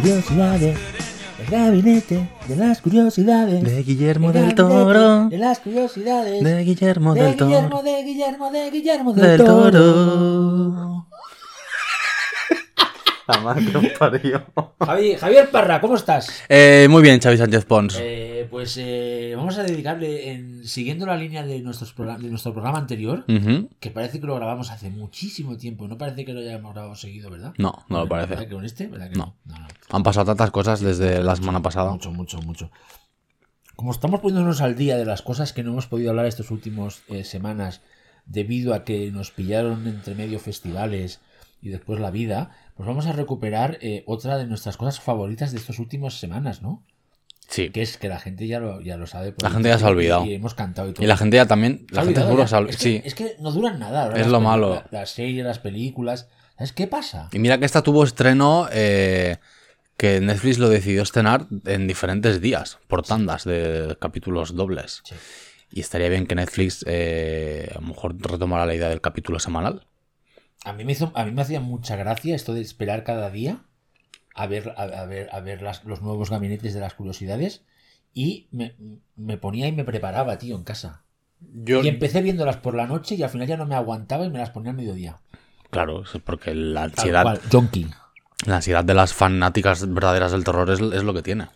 [0.00, 0.78] Curiosidades.
[1.40, 3.62] El gabinete de las curiosidades.
[3.62, 5.28] De Guillermo El del Toro.
[5.28, 6.42] De las curiosidades.
[6.42, 7.82] De Guillermo de del Guillermo, Toro.
[7.82, 10.97] de Guillermo, de Guillermo del, Del Toro.
[13.28, 14.44] La madre que parió.
[14.80, 16.42] Javi- Javier Parra, ¿cómo estás?
[16.48, 17.98] Eh, muy bien, Xavi Sánchez Pons.
[18.00, 22.52] Eh, pues eh, vamos a dedicarle, en, siguiendo la línea de, nuestros progra- de nuestro
[22.54, 23.24] programa anterior,
[23.80, 27.30] que parece que lo grabamos hace muchísimo tiempo, no parece que lo hayamos grabado seguido,
[27.30, 27.52] ¿verdad?
[27.58, 28.48] No, no lo ¿Verdad parece.
[28.48, 28.86] que con este?
[28.86, 29.36] ¿Verdad que No.
[29.44, 29.54] no?
[29.54, 29.66] No, no.
[29.90, 31.92] Han pasado tantas cosas desde la semana pasada.
[31.92, 32.70] Mucho, mucho, mucho.
[33.76, 37.02] Como estamos poniéndonos al día de las cosas que no hemos podido hablar estas últimas
[37.08, 37.82] eh, semanas
[38.24, 41.20] debido a que nos pillaron entre medio festivales
[41.60, 45.58] y después la vida, pues vamos a recuperar eh, otra de nuestras cosas favoritas de
[45.58, 46.84] estas últimas semanas, ¿no?
[47.48, 47.70] Sí.
[47.70, 49.34] Que es que la gente ya lo, ya lo sabe.
[49.42, 50.24] La gente ya se ha olvidado.
[50.26, 51.02] Y hemos cantado y todo.
[51.02, 51.86] Y la gente ya también.
[51.90, 53.02] La gente seguro se ha es, que, Sí.
[53.04, 54.02] es que no duran nada.
[54.04, 54.74] ahora Es las lo malo.
[54.74, 56.28] la- Las series, las películas.
[56.56, 57.28] ¿Sabes qué pasa?
[57.32, 59.38] Y mira que esta tuvo estreno eh,
[59.96, 65.00] que Netflix lo decidió estrenar en diferentes días, por tandas de capítulos dobles.
[65.04, 65.14] Sí.
[65.72, 69.86] Y estaría bien que Netflix eh, a lo mejor retomara la idea del capítulo semanal.
[70.64, 73.58] A mí me hizo, a mí me hacía mucha gracia esto de esperar cada día
[74.34, 77.62] a ver, a, a ver, a ver las- los nuevos gabinetes de las curiosidades
[78.14, 78.74] y me,
[79.16, 81.02] me ponía y me preparaba, tío, en casa.
[81.40, 84.30] Yo, Y empecé viéndolas por la noche y al final ya no me aguantaba y
[84.30, 85.18] me las ponía al mediodía.
[85.70, 87.40] claro, porque la ansiedad, cual,
[88.46, 91.48] la ansiedad de las fanáticas verdaderas del terror es, es lo que tiene.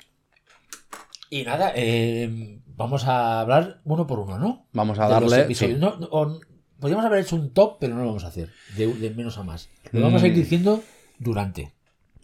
[1.31, 4.67] Y nada, eh, vamos a hablar uno por uno, ¿no?
[4.73, 5.41] Vamos a De darle.
[5.43, 5.75] episodios.
[5.77, 5.81] sí.
[5.81, 6.41] No, no, o-
[6.83, 8.51] podríamos haber hecho un top, pero no lo vamos a hacer.
[8.77, 9.71] De, de menos a más.
[9.93, 10.37] Lo vamos a ir Mm.
[10.37, 10.83] diciendo
[11.19, 11.73] durante.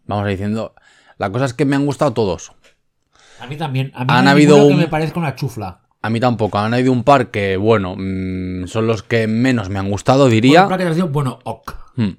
[0.07, 0.75] Vamos a ir diciendo.
[1.17, 2.53] La cosa es que me han gustado todos.
[3.41, 3.91] A mí también.
[3.95, 5.81] A mí Han no habido un- que me parezca una chufla.
[6.03, 6.59] A mí tampoco.
[6.59, 10.65] Han habido un par que, bueno, mm, son los que menos me han gustado, diría.
[10.67, 11.75] Bueno, que sido, bueno, ok.
[11.97, 12.11] Hmm.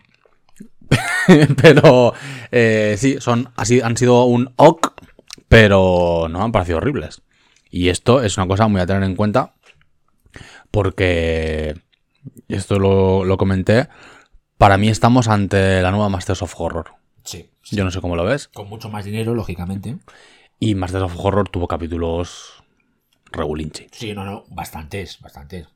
[1.62, 2.14] pero
[2.52, 4.94] eh, sí, son, así, han sido un ok,
[5.48, 7.22] pero no han parecido horribles.
[7.70, 9.54] Y esto es una cosa muy a tener en cuenta
[10.72, 11.76] porque
[12.56, 13.88] esto lo, lo comenté.
[14.58, 16.92] Para mí estamos ante la nueva Masters of Horror.
[17.24, 17.50] Sí.
[17.72, 18.48] Yo no sé cómo lo ves.
[18.48, 19.98] Con mucho más dinero, lógicamente.
[20.60, 22.64] Y Masters of Horror tuvo capítulos
[23.32, 23.88] regulinchi.
[23.92, 25.68] Sí, no, no, bastantes, bastantes.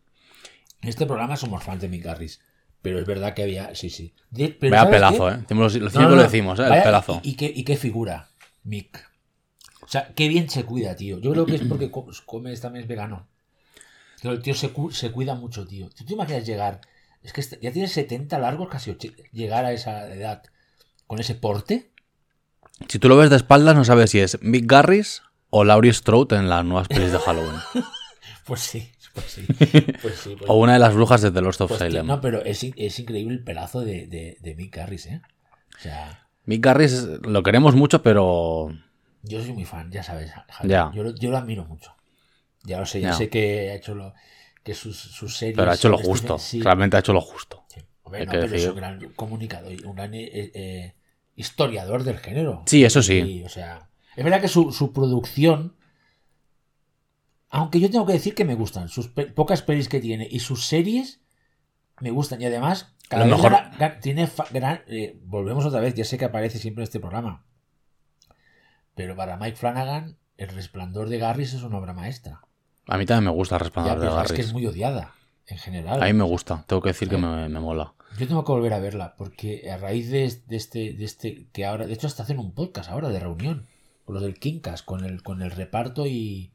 [0.81, 2.41] En este programa somos fans de Mick Garris.
[2.81, 4.13] Pero es verdad que había, sí, sí.
[4.35, 5.33] Pero Vaya ¿sabes pelazo, qué?
[5.33, 5.37] ¿eh?
[5.47, 6.63] Decimos- Lo, No, lo decimos, ¿eh?
[6.69, 7.21] El pelazo.
[7.23, 8.27] Y, y qué, y qué figura,
[8.63, 9.09] Mick.
[9.81, 11.19] O sea, qué bien se cuida, tío.
[11.19, 13.27] Yo creo que es porque co- come, también es vegano.
[14.23, 15.89] Pero el tío se, cu- se cuida mucho, tío.
[15.89, 16.79] ¿Tú te imaginas llegar?
[17.21, 18.95] Es que este- ya tiene 70 largos, casi
[19.33, 20.41] llegar a esa edad
[21.07, 21.91] con ese porte.
[22.87, 26.37] Si tú lo ves de espaldas, no sabes si es Mick Garris o Laurie Strode
[26.37, 27.59] en las nuevas pelis de Halloween.
[28.45, 29.45] Pues sí, pues sí.
[30.01, 32.05] Pues sí, pues o una de las brujas de The Lost of Pues, Salem.
[32.05, 35.21] no, pero es, es increíble el pedazo de, de, de Mick Garris, ¿eh?
[35.77, 38.69] O sea, Mick Garris lo queremos mucho, pero
[39.21, 40.31] yo soy muy fan, ya sabes.
[40.63, 40.91] Ya.
[40.93, 41.95] Yo lo admiro mucho.
[42.63, 44.13] Ya lo sé, ya sé que ha hecho lo
[44.63, 45.57] que sus, sus series.
[45.57, 46.37] pero ha hecho lo sobre justo.
[46.39, 47.65] Sí, Realmente ha hecho lo justo.
[47.69, 47.81] sí.
[48.03, 50.95] Hombre, no, es un gran comunicador y un gran eh, eh,
[51.35, 52.63] historiador del género.
[52.67, 53.15] Sí, eso sí.
[53.19, 55.75] Y, o sea, es verdad que su, su producción,
[57.49, 60.39] aunque yo tengo que decir que me gustan, sus pe- pocas pelis que tiene y
[60.39, 61.21] sus series
[61.99, 66.05] me gustan y además cada Lo vez mejor- tiene gran, eh, volvemos otra vez, ya
[66.05, 67.45] sé que aparece siempre en este programa,
[68.95, 72.41] pero para Mike Flanagan el resplandor de Garris es una obra maestra.
[72.87, 74.45] A mí también me gusta el Ya, resplandor de pero es que Garris.
[74.47, 75.13] es muy odiada
[75.47, 76.01] en general.
[76.01, 76.63] A mí me gusta.
[76.67, 77.21] Tengo que decir que Sí.
[77.21, 77.93] me, me mola.
[78.19, 81.65] Yo tengo que volver a verla, porque a raíz de, de este, de este, que
[81.65, 83.67] ahora, de hecho hasta hacen un podcast ahora de reunión,
[84.05, 86.51] con los del Kinkas, con el, con el reparto y,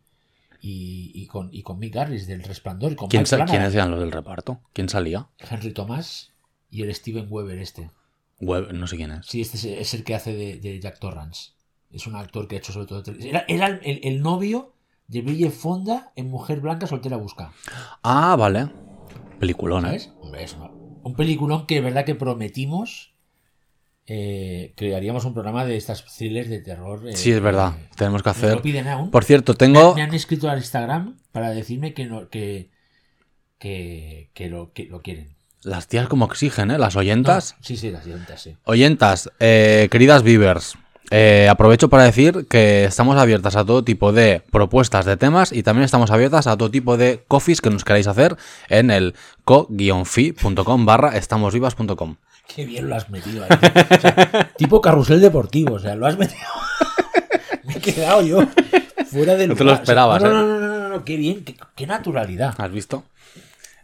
[0.60, 4.00] y, y con, y con Mick Garris del Resplandor y con ¿Quién ¿Quiénes eran los
[4.00, 4.60] del reparto?
[4.72, 5.28] ¿Quién salía?
[5.38, 6.32] Henry Thomas
[6.70, 7.90] y el Steven Weber este.
[8.40, 9.26] Web- no sé quién es.
[9.26, 11.52] Sí, este es, es el que hace de, de Jack Torrance.
[11.90, 13.02] Es un actor que ha hecho sobre todo...
[13.20, 14.74] Era, era el, el- el novio
[15.08, 17.52] de Bridget Fonda en Mujer Blanca Soltera Busca.
[18.02, 18.68] Ah, vale.
[19.40, 19.88] Peliculón, ¿eh?
[19.88, 20.12] ¿Sabes?
[20.20, 20.70] Hombre, es una-
[21.02, 23.14] un peliculón que es verdad que prometimos
[24.10, 27.06] eh, que haríamos un programa de estas thrillers de terror.
[27.08, 27.74] eh, Sí, es verdad.
[27.78, 28.54] eh, Tenemos que hacer.
[28.54, 29.10] lo piden aún.
[29.10, 29.94] Por cierto, tengo.
[29.94, 32.70] Me han escrito al Instagram para decirme que no, que,
[33.58, 35.36] que, que lo, que lo quieren.
[35.62, 36.78] Las tías como exigen, ¿eh?
[36.78, 37.54] Las oyentas.
[37.58, 38.56] No, sí, sí, las siguientes, sí.
[38.64, 40.76] Oyentas, eh, queridas Beavers,
[41.10, 45.62] eh, aprovecho para decir que estamos abiertas a todo tipo de propuestas de temas y
[45.62, 48.36] también estamos abiertas a todo tipo de coffees que nos queráis hacer
[48.68, 49.14] en el
[49.44, 52.16] co-fi.com barra estamosvivas.com.
[52.54, 53.50] Qué bien lo has metido ahí.
[53.50, 56.40] O sea, tipo carrusel deportivo, o sea, lo has metido.
[57.64, 58.40] Me he quedado yo
[59.10, 59.82] fuera del No te lo lugar.
[59.82, 60.32] O sea, esperabas, no, ¿eh?
[60.32, 62.54] no, no, no, no, no, qué bien, qué, qué naturalidad.
[62.58, 63.04] ¿Has visto?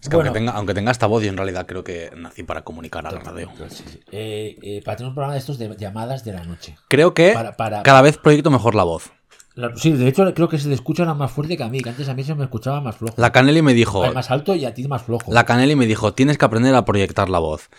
[0.05, 0.29] Es que Bueno.
[0.29, 3.11] aunque, tenga, aunque tenga esta voz, yo en realidad creo que nací para comunicar a
[3.11, 3.51] la radio.
[3.71, 4.01] Sí, sí.
[4.13, 6.77] Eh, eh, para tener un programa de estos de llamadas de la noche.
[6.89, 9.13] Creo que Para- para- cada vez proyecto mejor la voz.
[9.55, 11.89] La- sí, de hecho creo que se te escucha más fuerte que a mí, que
[11.89, 13.15] antes a mí se me escuchaba más flojo.
[13.17, 15.33] La Canelli me dijo, Ay, más alto y a ti más flojo.
[15.33, 17.71] la Canelli me dijo, tienes que aprender a proyectar la voz.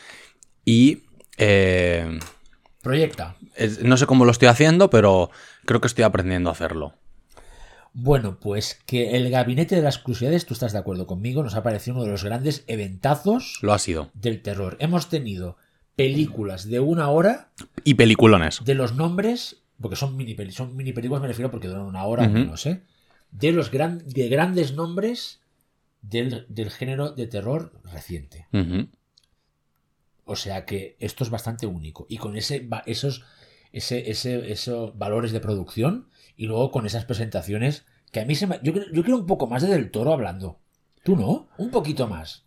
[0.66, 1.04] Y
[1.38, 2.18] eh,
[2.82, 3.36] Proyecta.
[3.84, 5.30] no sé cómo lo estoy haciendo, pero
[5.66, 6.94] creo que estoy aprendiendo a hacerlo.
[7.98, 11.64] Bueno, pues que el gabinete de las curiosidades, tú estás de acuerdo conmigo, nos ha
[11.64, 14.12] parecido uno de los grandes eventazos Lo ha sido.
[14.14, 14.76] del terror.
[14.82, 15.56] Hemos tenido
[15.96, 17.52] películas de una hora
[17.86, 18.60] Y peliculones.
[18.66, 22.04] de los nombres, porque son mini, peli- son mini películas, me refiero porque duran una
[22.04, 22.34] hora o Ujú.
[22.34, 22.84] menos, ¿eh?
[23.32, 25.40] De los gran, de grandes nombres
[26.02, 28.48] del, del género de terror reciente.
[30.26, 32.06] O sea que esto es bastante único.
[32.10, 33.24] Y con ese, esos,
[33.72, 38.48] ese, ese, esos valores de producción y luego con esas presentaciones que a mí se
[38.48, 38.60] me...
[38.64, 40.60] Yo, yo quiero un poco más de Del Toro hablando.
[41.04, 41.48] ¿Tú no?
[41.58, 42.44] Un poquito más.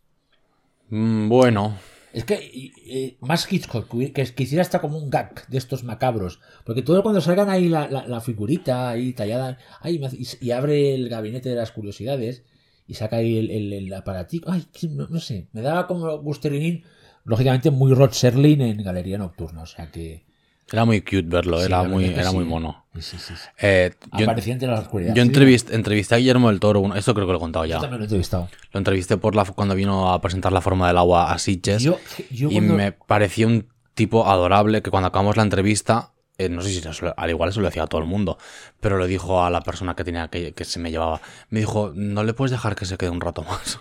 [0.90, 1.76] Mm, Bueno,
[2.12, 6.40] Es que más Hitchcock, que, hiciera hasta como un gag de estos macabros.
[6.64, 10.94] Porque todo cuando salgan ahí la, la- la figurita ahí tallada, hace- y, y abre
[10.94, 12.42] el gabinete de las curiosidades
[12.86, 16.84] y saca ahí el, el, el aparatico, ay, no, no sé, me daba como Gusterinin,
[17.24, 20.24] lógicamente muy Rod Serling en Galería Nocturna, o sea que...
[20.72, 22.36] era muy cute verlo, sí, era, muy, que era sí.
[22.36, 22.84] muy mono.
[22.94, 23.48] Sí, sí, sí, sí.
[23.60, 25.14] Eh, yo Aparecía entre la oscuridad.
[25.14, 27.80] yo entrevist- entrevisté a Guillermo del Toro, esto creo que lo he contado Yo ya.
[27.80, 28.48] también lo he entrevistado.
[28.72, 31.82] Lo entrevisté por la, cuando vino a presentar la forma del agua a Sitges.
[31.82, 31.98] Yo,
[32.30, 36.60] yo y cuando- me pareció un tipo adorable que cuando acabamos la entrevista, eh, no
[36.62, 38.36] sé si lo- al igual eso lo decía a todo el mundo,
[38.80, 41.20] pero le dijo a la persona que tenía que, que se me llevaba,
[41.50, 43.80] me dijo, no le puedes dejar que se quede un rato más.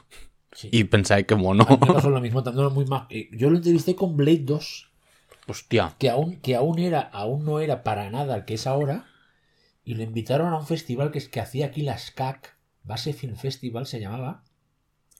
[0.53, 0.69] Sí.
[0.71, 1.65] Y pensé, "Ay, qué mono.
[1.67, 2.41] A mí me pasó lo mismo,
[2.71, 3.03] muy más.
[3.11, 4.86] eh, Yo lo entrevisté con Blade 2.
[5.47, 5.95] Hostia.
[5.99, 9.05] que aún, que aún era, aún no era para nada el que es ahora,
[9.83, 13.35] y lo invitaron a un festival que, es, que hacía aquí la SCAC, Base Film
[13.38, 14.44] Festival se llamaba,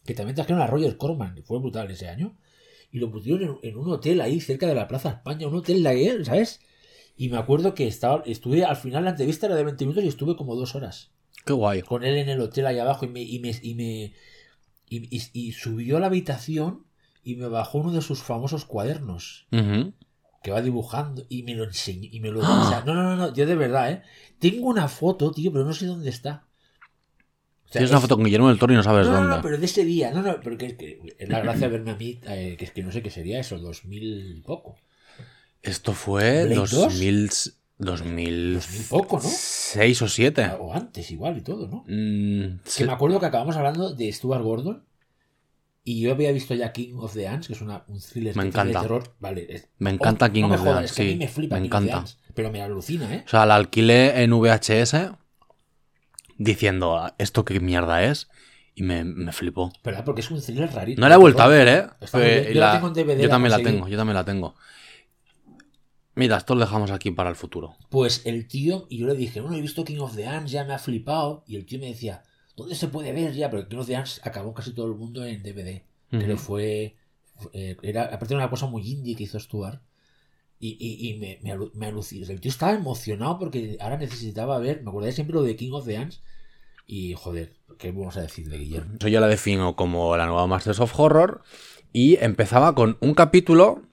[0.06, 2.38] que también trajeron a Roger Corman, que fue brutal ese año,
[2.92, 5.84] y lo pusieron en, en un hotel ahí cerca de la Plaza España, un hotel
[5.84, 6.62] de ahí, ¿sabes?
[7.18, 10.08] Y me acuerdo que estaba, estuve, al final la entrevista era de 20 minutos y
[10.08, 11.12] estuve como dos horas
[11.46, 11.82] Qué guay.
[11.82, 14.14] con él en el hotel ahí abajo y me, y me, y me
[14.90, 16.86] y, y- y subió a la habitación
[17.24, 19.48] y me bajó uno de sus famosos cuadernos.
[20.48, 23.16] Que va dibujando y me lo enseñó y me lo o sea, no no no
[23.18, 24.02] no yo de verdad eh
[24.40, 26.46] tengo una foto tío pero no sé dónde está.
[27.66, 29.20] O sea, Tienes una es- foto con Guillermo del Toro y no sabes no, no,
[29.20, 29.36] dónde.
[29.36, 31.96] no, pero de ese día no no pero que, que es la gracia verme a
[31.98, 34.78] mí eh, que es que no sé qué sería eso 2000 y poco.
[35.62, 37.30] Esto fue ¿Blade 2000,
[37.78, 39.30] 2000, 2000 poco, ¿no?
[39.30, 40.50] 6 o 7.
[40.60, 44.44] o antes igual y todo no Mm, que me acuerdo que acabamos hablando de Stuart
[44.44, 44.84] Gordon
[45.90, 48.44] y yo había visto ya King of the Ants que es una, un thriller Me
[48.44, 48.80] encanta.
[48.82, 51.02] de terror vale es- Me encanta Oh, King no me of the Ants, es que
[51.02, 51.98] a mí sí, me flipa me King of the encanta.
[52.00, 55.12] Ants, pero me alucina eh O sea, la alquilé en VHS
[56.38, 58.28] diciendo, ¿esto qué mierda es?
[58.76, 59.72] Y me, me flipó.
[59.84, 60.04] ¿verdad?
[60.06, 61.88] porque es un thriller rarito No la he vuelto a ver, ¿eh?
[62.08, 63.76] Fue- Yo la la- tengo en DVD, yo la también la conseguí.
[63.76, 64.56] tengo, yo también la tengo.
[66.16, 67.76] Mira, esto lo dejamos aquí para el futuro.
[67.90, 70.64] Pues el tío, y yo le dije, bueno, he visto King of the Ants, ya
[70.64, 71.44] me ha flipado.
[71.48, 72.24] Y el tío me decía,
[72.58, 73.50] ¿dónde se puede ver ya?
[73.50, 75.84] Pero King of the Ants acabó casi todo el mundo en DVD.
[76.10, 76.44] Creo Ujú.
[76.44, 76.96] fue.
[77.54, 79.80] eh, era, aparte era una cosa muy indie que hizo Stuart.
[80.60, 82.26] Y, y, y me, me, me alucinó.
[82.28, 84.82] El tío estaba emocionado porque ahora necesitaba ver.
[84.84, 86.22] Me acordé siempre lo de King of the Ants.
[86.88, 88.96] Y joder, ¿qué vamos a decir de Guillermo?
[89.00, 91.42] Eso yo la defino como la nueva Masters of Horror.
[91.94, 93.84] Y empezaba con un capítulo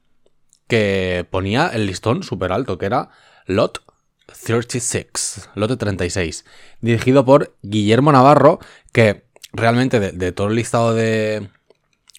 [0.66, 3.11] que ponía el listón súper alto, que era
[3.47, 3.85] Lot
[4.26, 6.45] 36, Lote 36,
[6.81, 8.59] dirigido por Guillermo Navarro,
[8.93, 11.49] que realmente de, de todo el listado de,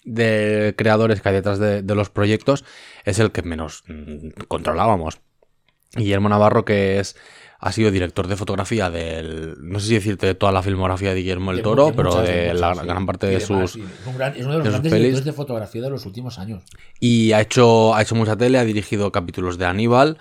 [0.04, 2.64] de creadores que hay detrás de, de los proyectos
[3.04, 5.18] es el que menos mm, controlábamos.
[5.94, 7.16] Guillermo Navarro, que es
[7.58, 9.54] ha sido director de fotografía del.
[9.60, 12.60] No sé si decirte de toda la filmografía de Guillermo el Toro, pero de muchas,
[12.60, 12.86] la sí.
[12.86, 13.76] gran parte de sus.
[13.76, 15.02] Es un gran- es uno de los grandes pelis.
[15.06, 16.64] directores de fotografía de los últimos años.
[17.00, 20.18] Y ha hecho, ha hecho mucha tele, ha dirigido capítulos de Aníbal,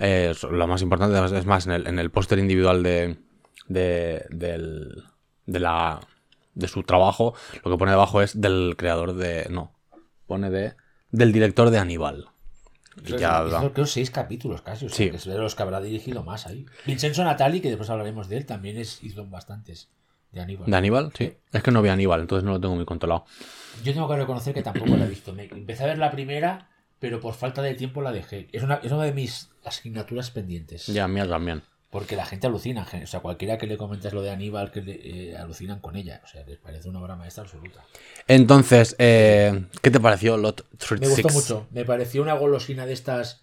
[0.00, 3.18] Eh, lo más importante es más en el, en el póster individual de,
[3.68, 5.04] de, del-
[5.46, 6.00] de la
[6.54, 9.46] de su trabajo, lo que pone debajo es del creador de.
[9.50, 9.72] No.
[10.26, 10.74] Pone de.
[11.10, 12.26] Del director de Aníbal.
[13.06, 15.10] Y ya hizo, creo seis capítulos casi, o sea, Sí.
[15.10, 16.66] que es de los que habrá dirigido más ahí.
[16.86, 19.90] Vincenzo Natali, que después hablaremos de él, también es, hizo bastantes
[20.32, 20.70] de Aníbal.
[20.70, 21.12] ¿De Aníbal?
[21.16, 21.32] Sí.
[21.52, 23.24] Es que no vi Aníbal, entonces no lo tengo muy controlado.
[23.84, 25.32] Yo tengo que reconocer que tampoco la he visto.
[25.32, 26.69] Me- empecé a ver la primera,
[27.00, 28.48] pero por falta de tiempo la dejé.
[28.52, 30.86] Es una, es una de mis asignaturas pendientes.
[30.86, 31.62] Ya, mía también.
[31.88, 32.86] Porque la gente alucina.
[33.02, 36.20] O sea, cualquiera que le comentes lo de Aníbal, que le, eh, alucinan con ella.
[36.22, 37.84] O sea, les parece una obra maestra absoluta.
[38.28, 41.22] Entonces, eh, ¿qué te pareció Lot Me 36?
[41.22, 41.68] gustó mucho.
[41.72, 43.42] Me pareció una golosina de estas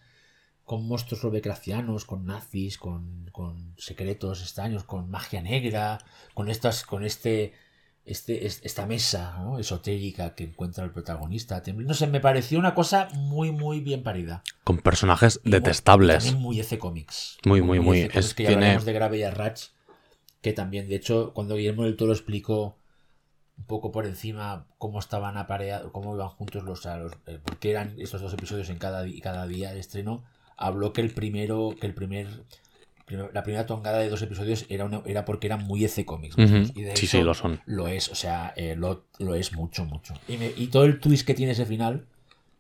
[0.64, 5.98] con monstruos lovecraftianos, con nazis, con, con secretos extraños, con magia negra,
[6.34, 7.54] con estas, con este,
[8.08, 9.60] este, es- esta mesa ¿no?
[9.60, 11.62] esotérica que encuentra el protagonista.
[11.76, 14.44] No sé, me pareció una cosa muy, muy bien parida.
[14.64, 16.24] Con personajes Y detestables.
[16.24, 17.38] También muy EC Comics.
[17.46, 18.02] Muy, muy, muy.
[18.08, 19.62] Comics, Es- que ya tiene- de Grave y Arrach,
[20.42, 22.78] que también, de hecho, cuando Guillermo del Toro explicó
[23.58, 27.72] un poco por encima cómo estaban apareados, cómo iban juntos los, los eh, por qué
[27.72, 30.24] eran estos dos episodios en cada, cada día de estreno,
[30.56, 32.44] habló que el primero, que el primer-
[33.08, 36.36] la primera tongada de dos episodios era una- era porque eran muy EC Comics.
[36.38, 36.72] Ujú.
[36.76, 37.62] Y de Sí, hecho, sí, lo son.
[37.66, 40.14] Lo es, o sea, eh, lo, lo es mucho, mucho.
[40.28, 42.06] Y, me- y todo el twist que tiene ese final,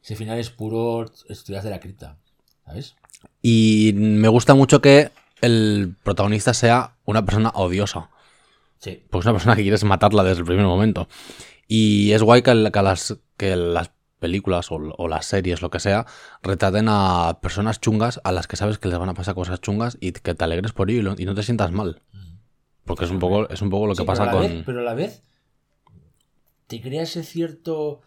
[0.03, 2.17] ese final es puro estudias de la cripta,
[2.65, 2.95] ¿sabes?
[3.41, 5.11] Y me gusta mucho que
[5.41, 8.09] el protagonista sea una persona odiosa.
[8.79, 9.03] Sí.
[9.09, 11.07] Pues una persona que quieres matarla desde el primer momento.
[11.67, 16.05] Y es guay que las, que las películas o, o las series, lo que sea,
[16.41, 19.97] retraten a personas chungas a las que sabes que les van a pasar cosas chungas
[20.01, 22.01] y que te alegres por ello y, lo- y no te sientas mal.
[22.85, 24.47] Porque es un poco, es un poco lo que Sí, pasa pero con...
[24.47, 25.23] vez- pero a la vez
[26.67, 28.01] te crea ese cierto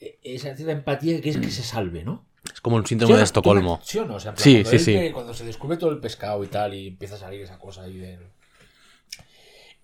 [0.00, 2.26] eh, esa cierta empatía que quieres que se salve, ¿no?
[2.52, 3.18] Es como un ¿Sí síndrome o no?
[3.18, 3.80] de Estocolmo.
[3.82, 4.16] ¿Sí o no?
[4.16, 4.92] O sea, Sí, sí, sí.
[4.92, 7.82] que- cuando se descubre todo el pescado y tal y empieza a salir esa cosa
[7.82, 8.18] ahí de...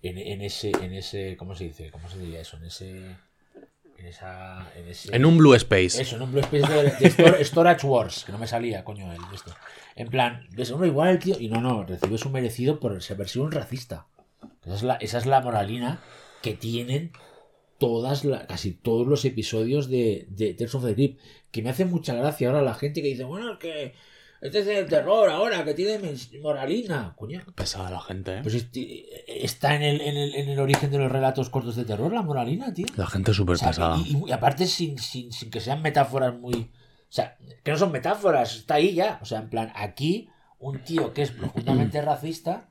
[0.01, 1.89] En, en ese, en ese, ¿cómo se dice?
[1.91, 2.57] ¿Cómo se diría eso?
[2.57, 3.15] En ese...
[3.97, 4.67] En esa...
[4.75, 6.01] En, ese, En un Blue Space.
[6.01, 9.11] Eso, en un Blue Space de, de Stor- Storage Wars, que no me salía, coño,
[9.13, 9.53] el esto.
[9.95, 11.39] En plan, ves, hombre, igual el tío.
[11.39, 14.07] Y no, no, recibe su merecido por haber sido un racista.
[14.65, 16.01] Esa es la, esa es la moralina
[16.41, 17.11] que tienen
[17.77, 21.19] todas la- casi todos los episodios de, de Tales of the Crypt.
[21.51, 23.93] Que me hace mucha gracia ahora la gente que dice, bueno, es que
[24.43, 25.99] este es el terror ahora, que tiene
[26.41, 27.13] moralina.
[27.17, 28.39] Coño, Pesada la gente, ¿eh?
[28.43, 31.85] pues este- está en el, en, el, en el origen de los relatos cortos de
[31.85, 32.85] terror, la moralina, tío.
[32.97, 33.97] La gente es súper O sea, pesada.
[33.97, 36.53] y, y- y aparte sin, sin, sin que sean metáforas muy...
[36.55, 39.19] O sea, que no son metáforas, está ahí ya.
[39.21, 42.69] O sea, en plan, aquí un tío que es profundamente racista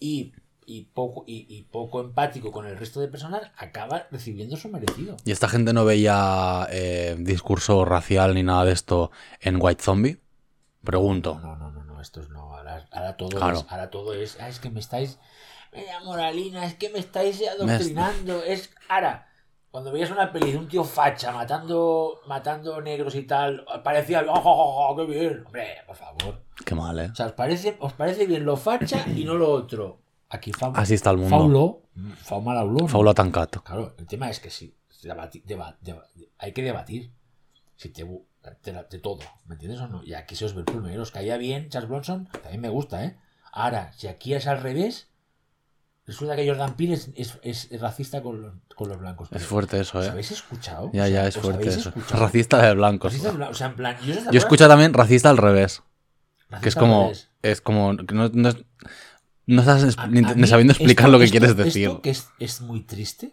[0.00, 0.32] y,
[0.66, 5.16] y poco, y, y poco empático con el resto de personas acaba recibiendo su merecido.
[5.24, 10.18] ¿Y esta gente no veía eh, discurso racial ni nada de esto en White Zombie?
[10.84, 11.38] Pregunto.
[11.42, 12.54] No, no, no, no, esto es no.
[12.56, 13.56] Ahora, ahora todo Claro.
[13.58, 15.18] es, ahora todo es, ah, es que me estáis,
[15.72, 19.28] media moralina, es que me estáis adoctrinando, es, ahora,
[19.70, 24.32] cuando veías una peli de un tío facha matando, matando negros y tal, parecía, oh,
[24.44, 26.44] oh, oh, qué bien, hombre, por favor.
[26.64, 27.08] Qué mal, ¿eh?
[27.10, 30.00] O sea, os parece, os parece bien lo facha y no lo otro.
[30.28, 31.30] Aquí fa, Así está el mundo.
[31.36, 31.82] Faulo,
[32.16, 32.88] Fauma.
[32.88, 33.56] Faula Tancat.
[33.62, 34.74] Claro, el tema es que sí,
[36.38, 37.12] hay que debatir
[37.76, 38.04] si te,
[38.62, 40.02] de, la- de todo, ¿me entiendes o no?
[40.04, 43.04] Y aquí se os ve el primero, os caía bien Charles Bronson, también me gusta,
[43.04, 43.16] ¿eh?
[43.52, 45.08] Ahora, si aquí es al revés,
[46.06, 47.38] resulta que Jordan Peele es, es-
[47.70, 49.28] es racista con los, con los blancos.
[49.32, 50.10] Es fuerte eso, ¿Os ¿eh?
[50.10, 50.90] habéis escuchado?
[50.92, 51.88] Ya, ya, es ¿os fuerte eso.
[51.90, 52.20] escuchado?
[52.22, 53.12] Racista de blancos.
[53.12, 55.82] Racista de blan- o sea, en plan, yo, Yo escucho también racista al revés.
[56.62, 57.10] Que es como.
[57.42, 57.94] Es como.
[57.94, 58.56] no, no, es-
[59.46, 61.88] no estás A- ni, a ni mí sabiendo explicar esto- lo que esto- quieres decir.
[61.88, 63.32] Esto que es, es muy triste,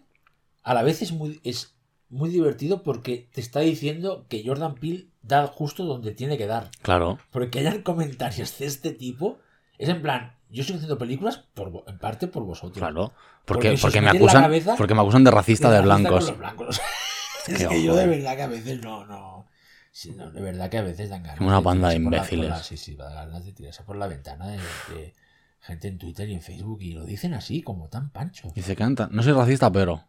[0.64, 1.74] a la vez es muy, es
[2.12, 6.70] muy divertido porque te está diciendo que Jordan Peele da justo donde tiene que dar.
[6.82, 7.18] Claro.
[7.32, 9.40] Porque que hayan comentarios de este tipo
[9.78, 12.78] es en plan, yo estoy haciendo películas por, en parte por vosotros.
[12.78, 13.14] Claro.
[13.46, 14.52] Porque Porque, porque me acusan.
[14.78, 16.28] Porque me acusan de racista de Racista con blancos.
[16.30, 16.82] los blancos.
[17.48, 18.08] es que yo ojo, de eh.
[18.08, 19.48] verdad que a veces no, no.
[19.92, 21.42] sí, no, de verdad que a veces dan ganas.
[21.42, 22.50] Una de banda de por la- imbéciles.
[22.50, 25.14] la- sí, sí, dan ganas de tirarse por la ventana de, de
[25.62, 28.52] gente en Twitter y en Facebook y lo dicen así, como tan pancho.
[28.54, 29.08] Dice, canta.
[29.12, 30.04] No soy racista, pero.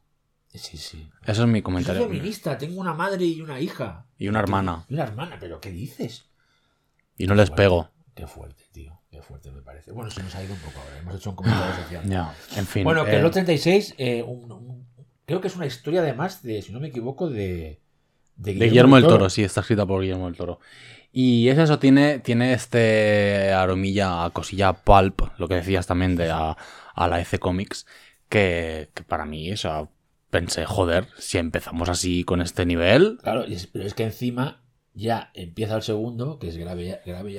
[0.54, 1.08] Sí, sí.
[1.26, 2.02] Eso es mi Yo soy comentario.
[2.04, 4.06] feminista, tengo una madre y una hija.
[4.18, 4.84] Y una hermana.
[4.88, 6.26] Y una hermana, pero ¿qué dices?
[7.16, 7.90] Y no les Fuerte, pego.
[8.14, 9.00] Qué fuerte, tío.
[9.10, 9.92] Qué fuerte me parece.
[9.92, 10.98] Bueno, se nos ha ido un poco ahora.
[10.98, 12.08] Hemos hecho un comentario social.
[12.08, 12.34] Ya.
[12.56, 12.84] En fin.
[12.84, 14.86] Bueno, que eh, el Lot 36, eh, un- un-
[15.24, 17.80] creo que es una historia además de, si no me equivoco, de,
[18.36, 20.60] De Guillermo del Toro, sí, está escrita por Guillermo del Toro.
[21.12, 26.56] Y es eso, tiene, tiene este aromilla, cosilla pulp, lo que decías también de a,
[26.94, 27.86] a la EC Comics,
[28.30, 29.88] que, que para mí, o sea,
[30.32, 35.76] pensé, joder, si empezamos así con este nivel, Claro, pero es que encima ya empieza
[35.76, 37.38] el segundo, que es Grave, Grave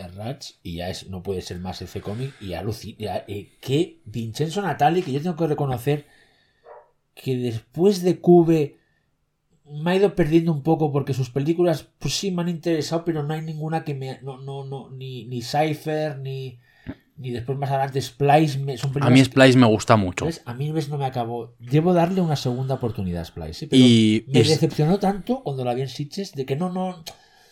[0.62, 3.24] y ya es, no puede ser más ese cómic, y alucina.
[3.28, 6.06] Eh, que Vincenzo Natali, que yo tengo que reconocer
[7.16, 8.78] que después de Cube
[9.66, 13.24] me ha ido perdiendo un poco porque sus películas, pues sí me han interesado, pero
[13.24, 14.20] no hay ninguna que me.
[14.22, 16.60] No, no, no, ni, ni Cypher, ni,
[17.18, 18.60] ni después más adelante Splice.
[18.60, 20.28] me- son A mí que- Splice me gusta mucho.
[20.46, 21.56] A mí ves, no me acabó.
[21.60, 23.54] Debo darle una segunda oportunidad a Splice.
[23.54, 23.68] ¿sí?
[23.68, 26.90] Pero Y, me y- decepcionó tanto cuando la vi en Sitges de que no, no.
[26.90, 27.06] O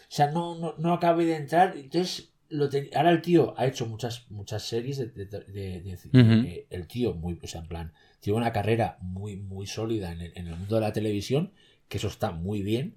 [0.09, 1.73] sea, no, no, no acabé de entrar.
[1.77, 5.41] Entonces, lo ten- ahora el tío ha hecho muchas, muchas series de, de- de-
[5.81, 6.47] de- de- Ujú.
[6.47, 10.21] eh, el tío muy, o sea, en plan, tiene una carrera muy, muy sólida en
[10.21, 11.53] el, en el mundo de la televisión,
[11.87, 12.95] que eso está muy bien.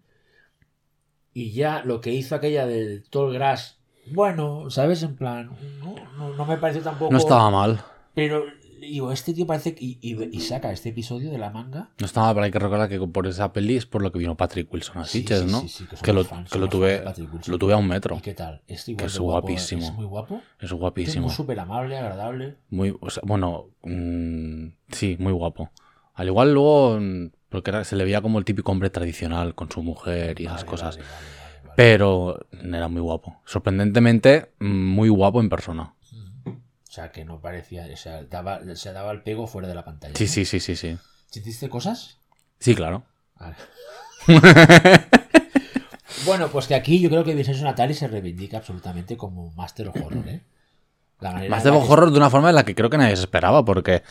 [1.33, 5.03] Y ya lo que hizo aquella del Tall Grass, bueno, ¿sabes?
[5.03, 5.51] En plan,
[5.83, 7.11] no, no, no me pareció tampoco.
[7.13, 7.81] no estaba mal.
[8.15, 8.45] Pero
[8.81, 9.85] digo, este tío parece que.
[9.85, 11.91] Y, y- y saca este episodio de la manga.
[11.99, 14.19] No estaba mal, pero hay que recordar que por esa peli es por lo que
[14.19, 15.61] vino Patrick Wilson a Sí, Sitges, sí, ¿no?
[15.61, 17.03] sí, sí, que que, lo, fans, que lo tuve
[17.47, 18.17] lo tuve a un metro.
[18.17, 18.61] ¿Y qué tal?
[18.69, 19.87] Es igual Que es guapo, guapísimo.
[19.87, 20.41] Es muy guapo.
[20.59, 21.27] Es Es guapísimo.
[21.27, 22.57] muy súper amable, agradable.
[22.71, 25.71] Muy, o sea, bueno, mm, sí, muy guapo.
[26.15, 29.71] Al igual luego, mm, porque era- se le veía como el típico hombre tradicional con
[29.71, 30.97] su mujer y esas Vale, cosas.
[30.99, 31.44] vale, vale.
[31.77, 33.41] Pero era muy guapo.
[33.45, 35.95] Sorprendentemente, muy guapo en persona.
[36.47, 36.53] O
[36.95, 37.87] sea, que no parecía.
[37.93, 40.15] O sea, daba, se daba el pego fuera de la pantalla.
[40.17, 40.31] Sí, ¿no?
[40.31, 40.97] sí, sí, sí, sí.
[41.31, 42.19] ¿Sentiste cosas?
[42.61, 43.03] Sí, claro.
[43.39, 43.57] Vale.
[46.27, 49.97] bueno, pues que aquí yo creo que Vincenzo Natali se reivindica absolutamente como Master of
[49.97, 50.43] Horror, ¿eh?
[51.21, 53.65] De la que- horror de una forma en la que creo que nadie se esperaba,
[53.65, 54.03] porque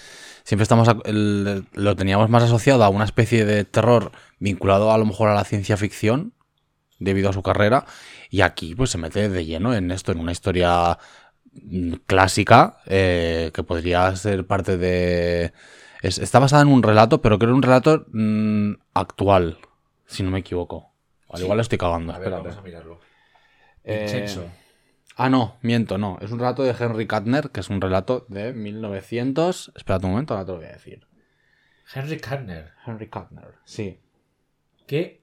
[0.44, 4.98] siempre estamos ac- el- lo teníamos más asociado a una especie de terror vinculado a
[4.98, 6.34] lo mejor a la ciencia ficción,
[7.04, 7.86] debido a su carrera,
[8.30, 10.98] y aquí pues se mete de lleno en esto, en una historia
[11.54, 15.54] mm, clásica, eh, que podría ser parte de...
[16.02, 19.58] es- está basada en un relato, pero creo un relato mm, actual,
[20.06, 20.92] si no me equivoco.
[21.30, 21.44] Al Sí.
[21.46, 22.48] igual lo estoy cagando, A ver, espérate.
[22.50, 23.00] vamos a mirarlo.
[23.84, 24.36] Eh.
[25.16, 26.18] Ah, no, miento, no.
[26.22, 29.72] Es un relato de Henry Kattner, que es un relato de 1900.
[29.76, 31.06] Espérate un momento, ahora te lo voy a decir.
[31.94, 32.72] Henry Carner.
[32.86, 34.00] Henry Kattner, sí.
[34.88, 35.22] que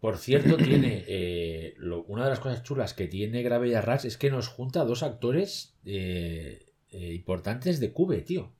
[0.00, 4.04] por cierto tiene eh, lo- una de las cosas chulas que tiene Grave y Arras
[4.04, 8.52] es que nos junta dos actores eh, eh, importantes de Cube, tío.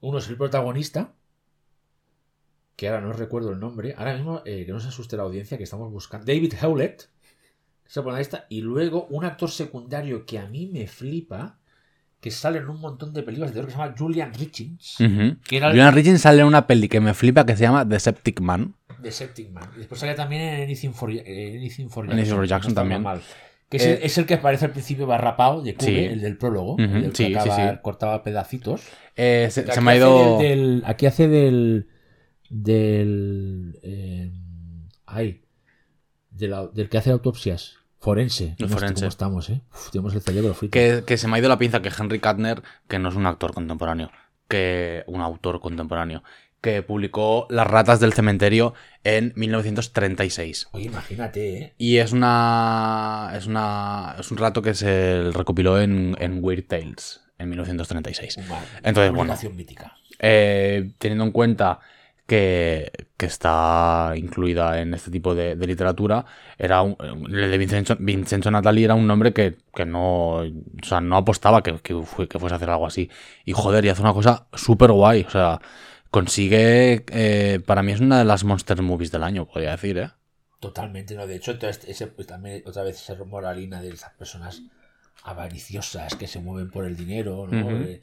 [0.00, 1.14] Uno es el protagonista,
[2.76, 5.64] que ahora no recuerdo el nombre, ahora mismo que no se asuste la audiencia que
[5.64, 7.08] estamos buscando, David Hewlett,
[7.86, 11.60] es el protagonista, y luego un actor secundario que a mí me flipa,
[12.20, 15.36] que sale en un montón de películas de terror que se llama Julian Richings, Ujú.
[15.46, 17.88] que era el- Julian Richins sale en una peli que me flipa que se llama
[17.88, 18.74] The Septic Man.
[19.02, 19.68] De Septic Man.
[19.74, 22.18] Y después sale también en Anything for, eh, Anything for Jackson.
[22.20, 23.02] Anything for Jackson no también.
[23.02, 23.20] mal.
[23.68, 25.96] Que es, Eh, el, es el que aparece al principio barrapado de Cube, Sí.
[26.04, 26.74] el del prólogo.
[26.74, 27.78] Ujú, el que sí, acaba- sí.
[27.82, 28.82] cortaba pedacitos.
[29.16, 30.38] Eh, se, me ha hace ido.
[30.38, 30.48] del-
[30.80, 31.88] del- aquí hace del.
[32.50, 33.78] Del.
[33.82, 34.32] eh,
[35.06, 35.40] ay.
[36.30, 37.76] de la- del que hace autopsias.
[37.98, 38.56] Forense.
[38.58, 38.94] El forense.
[39.02, 39.60] ¿Cómo estamos, eh?
[39.72, 40.72] Uf, tenemos el cerebro frito.
[40.72, 43.26] Que, que se me ha ido la pinza que Henry Kattner, que no es un
[43.26, 44.10] actor contemporáneo,
[44.48, 46.22] que un autor contemporáneo,
[46.62, 48.72] que publicó Las ratas del cementerio
[49.04, 50.68] en 1936.
[50.72, 51.74] Oye, imagínate, eh.
[51.76, 53.32] Y es una.
[53.36, 54.16] Es una.
[54.18, 58.36] Es un relato que se recopiló en, en Weird Tales en 1936.
[58.38, 59.34] Una Entonces, bueno.
[59.54, 59.94] mítica.
[60.20, 61.80] Eh, teniendo en cuenta
[62.26, 66.24] que, que está incluida en este tipo de, de literatura,
[66.56, 66.96] era un-
[67.28, 70.44] el de Vincenzo, Vincenzo Natali era un nombre que, que no, o
[70.84, 73.10] sea, no apostaba que, que, fue- que fuese a hacer algo así.
[73.44, 75.24] Y joder, y hace una cosa súper guay.
[75.26, 75.60] O sea,
[76.12, 80.10] consigue, eh, para mí es una de las monster movies del año, podría decir, ¿eh?
[80.60, 81.26] Totalmente, ¿no?
[81.26, 84.62] De hecho, ese, pues, también otra vez esa moralina de esas personas
[85.24, 87.70] avariciosas que se mueven por el dinero, ¿no?
[87.82, 88.02] Eh,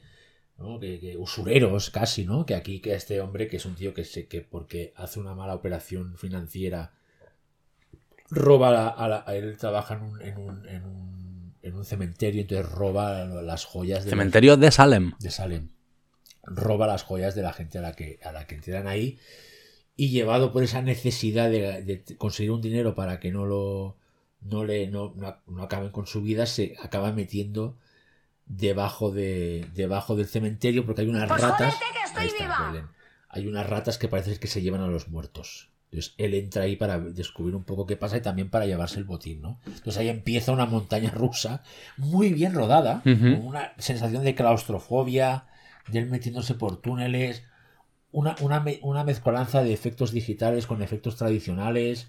[0.58, 0.80] ¿no?
[0.80, 2.45] Que, que usureros casi, ¿no?
[2.45, 5.34] Que aquí que este hombre, que es un tío que se que porque hace una
[5.36, 6.91] mala operación financiera,
[8.30, 11.86] roba la- a, la- a él trabaja en un, en un, en un, en un
[11.86, 15.13] cementerio, entonces roba las joyas de los- Cementerio de Salem.
[15.19, 15.69] de Salem.
[16.43, 19.19] Roba las joyas de la gente a la que, a la que entran ahí.
[19.95, 23.97] Y llevado por esa necesidad de, de conseguir un dinero para que no lo.
[24.41, 24.88] no le.
[24.88, 27.75] no, no, no acaben con su vida, se acaba metiendo
[28.45, 29.65] debajo de.
[29.75, 30.86] debajo del cementerio.
[30.86, 31.75] Porque hay unas Pues ratas.
[31.75, 32.71] que estoy está, viva.
[32.71, 32.88] Belén.
[33.30, 35.69] Hay unas ratas que parece que se llevan a los muertos.
[35.91, 39.06] Entonces él entra ahí para descubrir un poco qué pasa y también para llevarse el
[39.06, 39.60] botín, ¿no?
[39.65, 41.63] Entonces ahí empieza una montaña rusa
[41.97, 45.45] muy bien rodada, con una sensación de claustrofobia,
[45.88, 47.44] de él metiéndose por túneles,
[48.12, 52.08] una, una, una mezcolanza de efectos digitales con efectos tradicionales,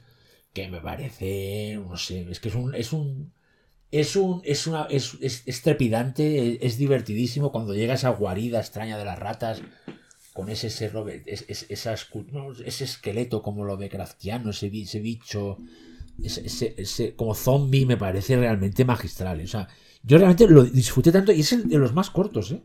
[0.52, 2.74] que me parece, no sé, es que es un...
[2.74, 3.33] Es un
[3.92, 8.96] es un es una es, es, es trepidante, es, divertidísimo cuando llega esa guarida extraña
[8.96, 9.62] de las ratas
[10.33, 14.68] con ese cerro, es, es- esa escu- no, ese esqueleto como lo ve Craftiano, ese,
[14.72, 15.59] ese bicho
[16.22, 19.40] ese, ese- ese- como zombie me parece realmente magistral.
[19.40, 19.66] O sea,
[20.04, 22.62] yo realmente lo disfruté tanto y es el de los más cortos, ¿eh?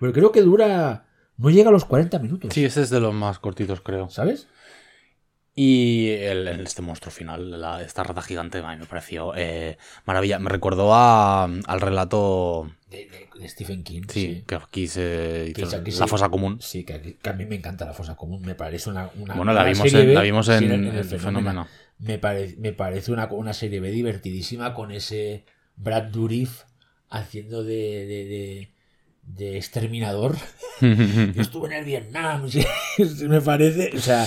[0.00, 1.06] Pero creo que dura.
[1.38, 2.52] No llega a los 40 minutos.
[2.54, 4.08] Sí, ese es de los más cortitos, creo.
[4.08, 4.48] ¿Sabes?
[5.58, 9.78] Y el, el- este monstruo final, la- esta rata gigante, a mí me pareció eh,
[10.04, 10.38] maravilla.
[10.38, 14.02] Me recordó a- al relato, De, de- de Stephen King.
[14.08, 16.08] sí, que aquí se Que hizo es aquí La sí.
[16.08, 16.58] fosa común.
[16.60, 18.42] Sí, que, aquí- que a mí me encanta la fosa común.
[18.42, 19.10] Me parece una.
[19.16, 21.66] una- Bueno, la una vimos serie en- B, la vimos en- en Fenómeno.
[21.98, 26.64] Me, pare- me parece una, una serie B divertidísima con ese Brad Dourif
[27.08, 27.74] haciendo de,
[28.06, 28.70] de,
[29.26, 30.36] de- exterminador.
[30.80, 32.48] Yo estuve en el Vietnam.
[33.28, 33.90] me parece.
[33.96, 34.26] O sea,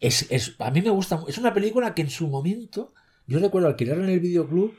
[0.00, 1.22] es, es- a mí me gusta.
[1.28, 2.92] Es una película que en su momento.
[3.26, 4.74] Yo recuerdo alquilarla en el videoclub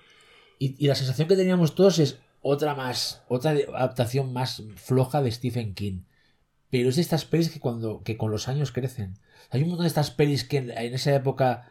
[0.59, 3.23] y, y la sensación que teníamos todos es otra más.
[3.29, 6.03] Otra adaptación más floja de Stephen King.
[6.69, 9.17] Pero es de estas pelis que cuando que con los años crecen.
[9.49, 11.69] Hay un montón de estas pelis que en, en esa época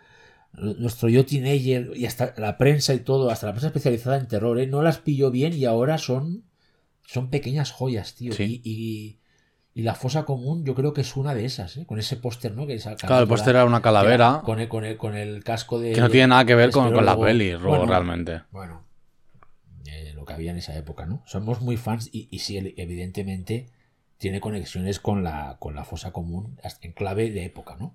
[0.55, 4.59] nuestro yo teenager y hasta la prensa y todo, hasta la prensa especializada en terror,
[4.61, 4.66] ¿eh?
[4.66, 6.44] no las pilló bien y ahora son
[7.05, 8.33] son pequeñas joyas, tío.
[8.33, 8.61] Sí.
[8.65, 9.19] Y, y-
[9.75, 11.87] y la fosa común yo creo que es una de esas, ¿eh?
[11.87, 12.67] con ese póster, ¿no?
[12.67, 15.81] Que esa Claro, el póster era una calavera Con el, con, el, con el casco
[15.81, 15.93] de...
[15.95, 18.43] que no tiene nada que ver con, con la peli, Ro, Bueno, realmente.
[18.51, 18.85] Bueno,
[19.87, 21.23] eh, lo que había en esa época, ¿no?
[21.27, 23.71] Somos muy fans y, y sí, evidentemente
[24.19, 27.95] tiene conexiones con la, con la fosa común en clave de época, ¿no?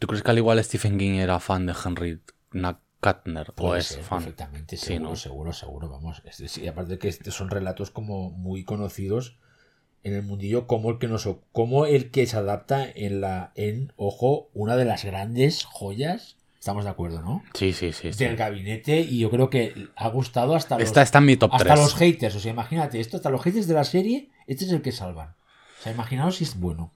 [0.00, 2.20] ¿Tú crees que al igual Stephen King era fan de Henry?
[3.02, 4.18] ¿O Puede es ser, fan?
[4.20, 5.16] perfectamente, Sí, seguro, ¿no?
[5.16, 6.22] seguro, seguro, vamos.
[6.24, 9.36] Es decir, aparte que estos son relatos como muy conocidos
[10.04, 13.92] en el mundillo como el que nos como el que se adapta en la en
[13.96, 18.12] ojo una de las grandes joyas estamos de acuerdo no Sí, sí, sí.
[18.12, 18.24] sí.
[18.24, 21.74] del gabinete y yo creo que ha gustado hasta los está en mi top hasta
[21.74, 21.78] 3.
[21.78, 24.82] los haters o sea imagínate esto hasta los haters de la serie este es el
[24.82, 25.36] que salvan
[25.78, 26.92] o sea imaginaos si es bueno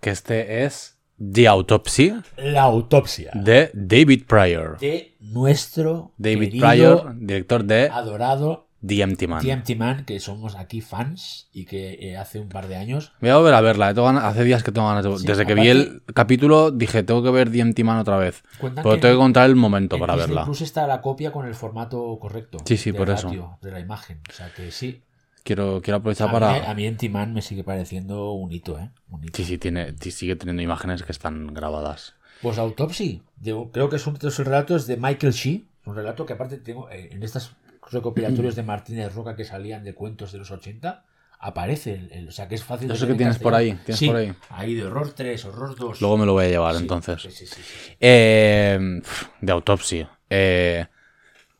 [0.00, 4.78] Que este es The Autopsy la autopsia de David Pryor.
[4.78, 6.66] de nuestro David querido,
[7.02, 9.40] Pryor, director de adorado The Empty Man.
[9.40, 13.12] TMT Man, que somos aquí fans y que eh, hace un par de años.
[13.22, 13.90] Voy a volver a verla.
[13.90, 15.16] eh, ganas- hace días que tengo ganas de...
[15.16, 18.42] Sí, Desde que vi el capítulo dije, tengo que ver The Empty Man otra vez.
[18.60, 20.44] Pero tengo que en- encontrar el momento en para Disney verla.
[20.44, 22.58] Plus está la copia con el formato correcto.
[22.66, 23.56] Sí, sí, por eso.
[23.62, 24.20] De la imagen.
[24.28, 25.00] O sea que sí.
[25.44, 26.70] Quiero, quiero A aprovechar mí, para...
[26.70, 28.90] a mí en Man me sigue pareciendo un hito, ¿eh?
[29.10, 29.36] Un hito.
[29.36, 32.14] Sí, sí, tiene, sigue teniendo imágenes que están grabadas.
[32.40, 33.22] Pues Autopsy.
[33.36, 35.66] de- creo que son de esos relatos de Michael Shee.
[35.84, 37.52] Un relato que aparte tengo eh, en estos
[37.90, 41.04] recopilatorios de Martínez Roca que salían de cuentos de los 80.
[41.40, 43.98] Aparece, el, el- o sea que es fácil Eso que en tienes por ahí, tienes
[43.98, 44.32] Sí, por ahí.
[44.48, 46.00] ahí de horror 3, horror 2.
[46.00, 47.20] Luego me lo voy a llevar Sí, entonces.
[47.20, 47.92] sí, sí, sí, sí, sí.
[48.00, 49.02] Eh,
[49.42, 50.10] de autopsia.
[50.30, 50.86] Eh,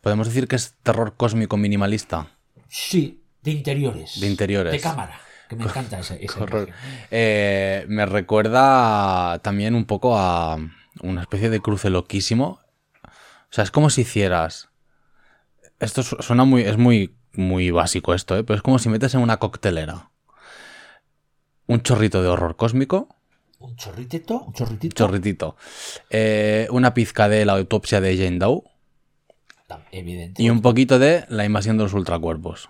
[0.00, 2.28] ¿Podemos decir que es terror cósmico minimalista?
[2.68, 4.20] Sí, de interiores.
[4.20, 4.72] De interiores.
[4.72, 5.20] De cámara.
[5.48, 6.16] Que me encanta esa.
[7.10, 10.56] Eh, me recuerda también un poco a
[11.02, 12.60] una especie de cruce loquísimo.
[13.04, 14.70] O sea, es como si hicieras.
[15.80, 16.62] Esto su- suena muy.
[16.62, 18.44] Es muy, muy básico esto, ¿eh?
[18.44, 20.10] pero es como si metes en una coctelera
[21.66, 23.08] un chorrito de horror cósmico,
[23.58, 24.94] Un chorritito, un chorritito.
[24.94, 25.56] chorritito,
[26.10, 28.62] eh, una pizca de la autopsia de Jane Doe
[29.90, 30.42] Evidente.
[30.42, 32.68] y un poquito de la invasión de los ultracuerpos.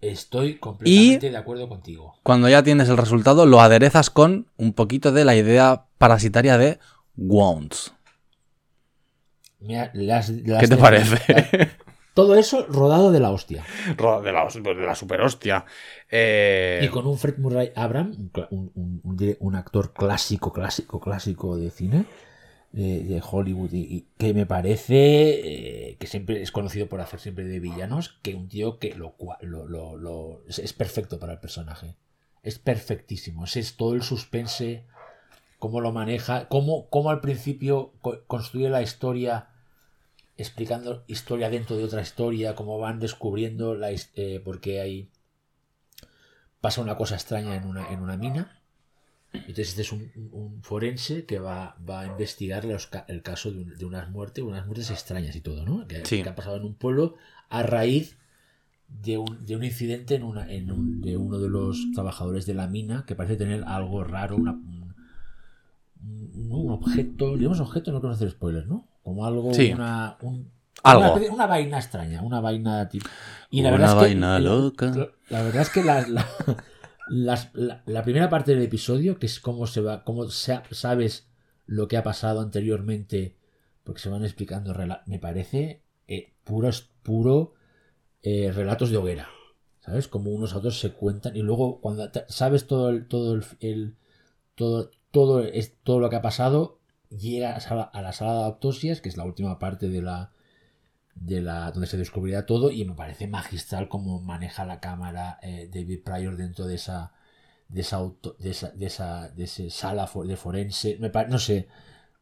[0.00, 2.14] Estoy completamente de acuerdo contigo.
[2.22, 6.78] Cuando ya tienes el resultado, lo aderezas con un poquito de la idea parasitaria de
[7.16, 7.92] Wounds.
[9.60, 11.70] Mira, las- las ¿Qué te parece?
[12.14, 13.64] Todo eso rodado de la hostia.
[13.96, 15.64] de, la, de la super hostia.
[16.10, 19.92] Eh, Y con un Fred Murray Abram, un, cla- un- un- un dire- un actor
[19.92, 22.06] clásico, clásico, clásico de cine,
[22.72, 27.60] de, Hollywood, y, que me parece eh, que siempre es conocido por hacer siempre de
[27.60, 31.96] villanos, que un tío que lo, lo- lo- lo- es, perfecto para el personaje.
[32.42, 33.44] Es perfectísimo.
[33.44, 34.84] Ese es todo el suspense,
[35.58, 39.48] cómo lo maneja, cómo, cómo al principio co- construye la historia
[40.38, 45.10] explicando historia dentro de otra historia, cómo van descubriendo la eh, porque hay
[46.60, 48.57] pasa una cosa extraña en una, en una mina.
[49.32, 53.76] Entonces este es un, forense que va, va a investigar los el caso de, un-
[53.76, 55.86] de unas muertes, unas muertes extrañas y todo, ¿no?
[55.86, 56.22] Que, Sí.
[56.22, 57.14] que han pasado en un pueblo
[57.50, 58.16] a raíz
[58.88, 62.54] de un, de un incidente en una, en un- de uno de los trabajadores de
[62.54, 64.94] la mina que parece tener algo raro, una, un,
[66.70, 68.86] objeto, digamos objeto, no quiero hacer spoilers, ¿no?
[69.02, 69.72] Como algo, Sí.
[69.72, 70.50] una, un-
[70.84, 71.14] Algo.
[71.32, 73.08] Una, vaina extraña, una vaina tipo...
[73.50, 74.86] Y la Una verdad es que vaina loca.
[74.94, 76.26] la- la verdad es que la, la,
[77.10, 81.28] las- la- la primera parte del episodio, que es cómo se va, cómo sa- sabes
[81.66, 83.36] lo que ha pasado anteriormente,
[83.84, 84.74] porque se van explicando,
[85.06, 86.70] me parece eh, puro,
[87.02, 87.54] puro
[88.22, 89.28] eh, relatos de hoguera.
[89.80, 90.08] ¿Sabes?
[90.08, 93.96] Como unos a otros se cuentan y luego cuando sabes todo el, todo el,
[94.54, 96.78] todo, todo es todo lo que ha pasado,
[97.10, 100.32] llega a, sala- a la sala de autopsias, que es la última parte de la
[101.20, 105.68] de la donde se descubrirá todo y me parece magistral cómo maneja la cámara eh,
[105.72, 107.12] David Pryor dentro de esa
[107.68, 110.96] de esa auto- de esa de esa de ese sala de forense.
[111.00, 111.68] Me no sé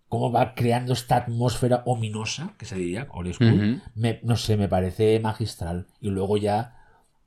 [0.08, 3.82] cómo va creando esta atmósfera ominosa que se diría old school.
[3.94, 5.86] Me- no sé me parece magistral.
[6.00, 6.74] Y luego ya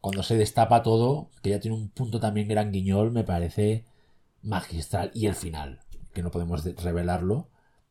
[0.01, 3.85] cuando se destapa todo que ya tiene un punto también gran guiñol me parece
[4.41, 5.11] magistral.
[5.13, 5.79] Y el final
[6.13, 7.49] que no podemos de- revelarlo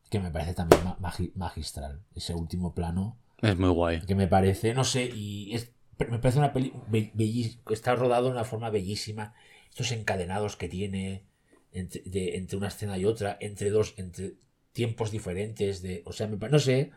[0.09, 2.01] que me parece también ma- magi- magistral.
[2.15, 4.01] Ese último plano Es muy guay.
[4.01, 8.25] que me parece, no sé, y es, me parece una peli be- bellis- está rodado
[8.25, 9.33] de una forma bellísima.
[9.69, 11.23] Estos encadenados que tiene
[11.71, 14.33] entre, de- entre una escena y otra, entre dos, entre
[14.73, 16.91] tiempos diferentes, de, o sea, me, no sé,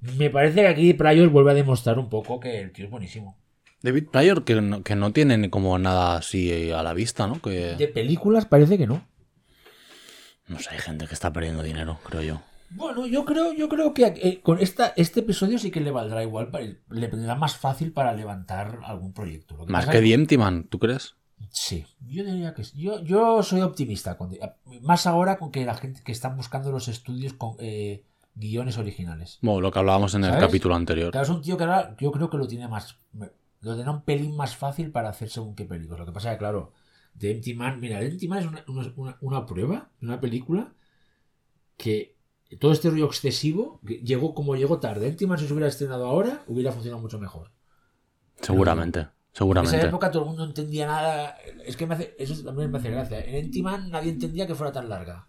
[0.00, 3.38] me parece que aquí Pryor vuelve a demostrar un poco que el tío es buenísimo.
[3.82, 7.40] David Pryor, que no, que no tiene como nada así a la vista, ¿no?
[7.40, 9.06] Que, De películas parece que no.
[10.48, 12.42] no sé, hay gente que está perdiendo dinero, creo yo.
[12.70, 16.22] Bueno, yo creo, yo creo que eh, con esta, este episodio sí que le valdrá
[16.22, 19.56] igual, para, le vendrá más fácil para levantar algún proyecto.
[19.56, 21.14] Lo Más que es The Empty Man, ¿tú crees?
[21.50, 22.80] Sí, yo diría que sí.
[22.80, 24.16] Yo, yo soy optimista.
[24.16, 24.30] Con,
[24.82, 29.38] más ahora con que la gente que están buscando los estudios con eh, guiones originales.
[29.42, 31.10] Bueno, lo que hablábamos en el capítulo anterior.
[31.12, 32.98] Claro, es un tío que ahora yo creo que lo tiene más.
[33.60, 36.00] Lo tendrá un pelín más fácil para hacer según qué películas.
[36.00, 36.72] Lo que pasa es que, claro,
[37.18, 37.80] The Empty Man.
[37.80, 38.64] Mira, The Empty Man es una,
[38.96, 40.72] una- una prueba, una película
[41.76, 42.15] que
[42.60, 45.16] todo este rollo excesivo llegó como llegó tarde.
[45.26, 47.50] Man, si se hubiera estrenado ahora, hubiera funcionado mucho mejor.
[48.40, 49.86] Seguramente, En esa seguramente.
[49.86, 51.36] época todo el mundo entendía nada.
[51.64, 53.20] Es que me hace, eso también me hace gracia.
[53.20, 55.28] En Entiman nadie entendía que fuera tan larga.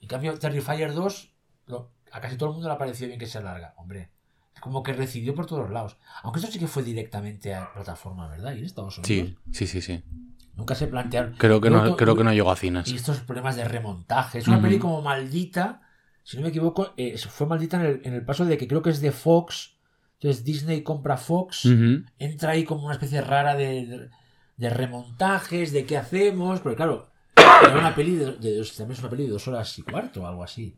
[0.00, 1.32] En cambio, Terrifier 2,
[1.66, 3.74] lo- a casi todo el mundo le ha parecido bien que sea larga.
[3.78, 4.10] Hombre,
[4.54, 5.96] es como que recibió por todos lados.
[6.22, 8.52] Aunque esto sí que fue directamente a plataforma, ¿verdad?
[8.54, 9.06] Y en Estados Unidos.
[9.08, 10.02] Sí, sí, sí, sí.
[10.54, 11.34] Nunca se plantearon.
[11.38, 12.88] Creo que no, creo que no llegó a Y cines.
[12.92, 14.38] estos problemas de remontaje.
[14.40, 14.66] Es una Ujú.
[14.66, 15.80] peli como maldita.
[16.24, 18.82] Si no me equivoco, eh, fue maldita en el, en el paso de que creo
[18.82, 19.76] que es de Fox.
[20.20, 21.64] Entonces Disney compra Fox
[22.18, 24.08] entra ahí como una especie rara de,
[24.56, 29.24] de- remontajes, de qué hacemos, porque claro, era una peli de, también es una peli
[29.24, 30.76] de dos horas y cuarto o algo así.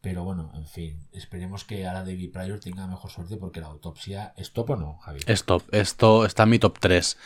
[0.00, 4.32] Pero bueno, en fin, esperemos que ahora David Pryor tenga mejor suerte porque la autopsia
[4.36, 5.20] es top o no, Javi.
[5.26, 7.18] Stop, esto está en mi top 3.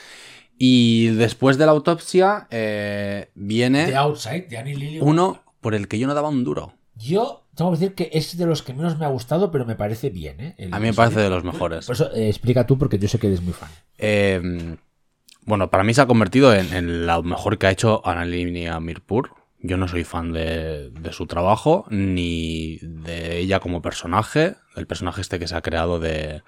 [0.56, 5.00] Y después de la autopsia eh, The viene Outside, de Annie Lily.
[5.02, 6.72] uno por el que yo no daba un duro.
[6.94, 9.76] Yo tengo que decir que es de los que menos me ha gustado, pero me
[9.76, 10.54] parece bien, ¿eh?
[10.58, 11.86] El A mí me parece de los mejores.
[11.86, 13.70] Por eso, eh, explica tú, porque yo sé que eres muy fan.
[13.98, 14.76] Eh,
[15.44, 19.34] bueno, para mí se ha convertido en, en lo mejor que ha hecho Annalina Mirpur.
[19.64, 25.20] Yo no soy fan de, de su trabajo, ni de ella como personaje, el personaje
[25.20, 26.42] este que se ha creado de,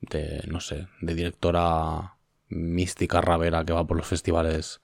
[0.00, 2.14] de no sé, de directora
[2.48, 4.80] mística ravera que va por los festivales.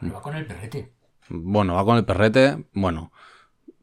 [0.00, 0.92] Pero va con el perrete.
[1.28, 3.12] Bueno, va con el perrete, bueno,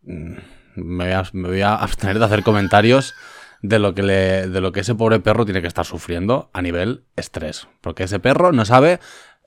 [0.04, 3.14] me voy a, me voy a abstener de hacer comentarios
[3.62, 6.62] de lo que le, de lo que ese pobre perro tiene que estar sufriendo a
[6.62, 9.00] nivel estrés, porque ese perro no sabe,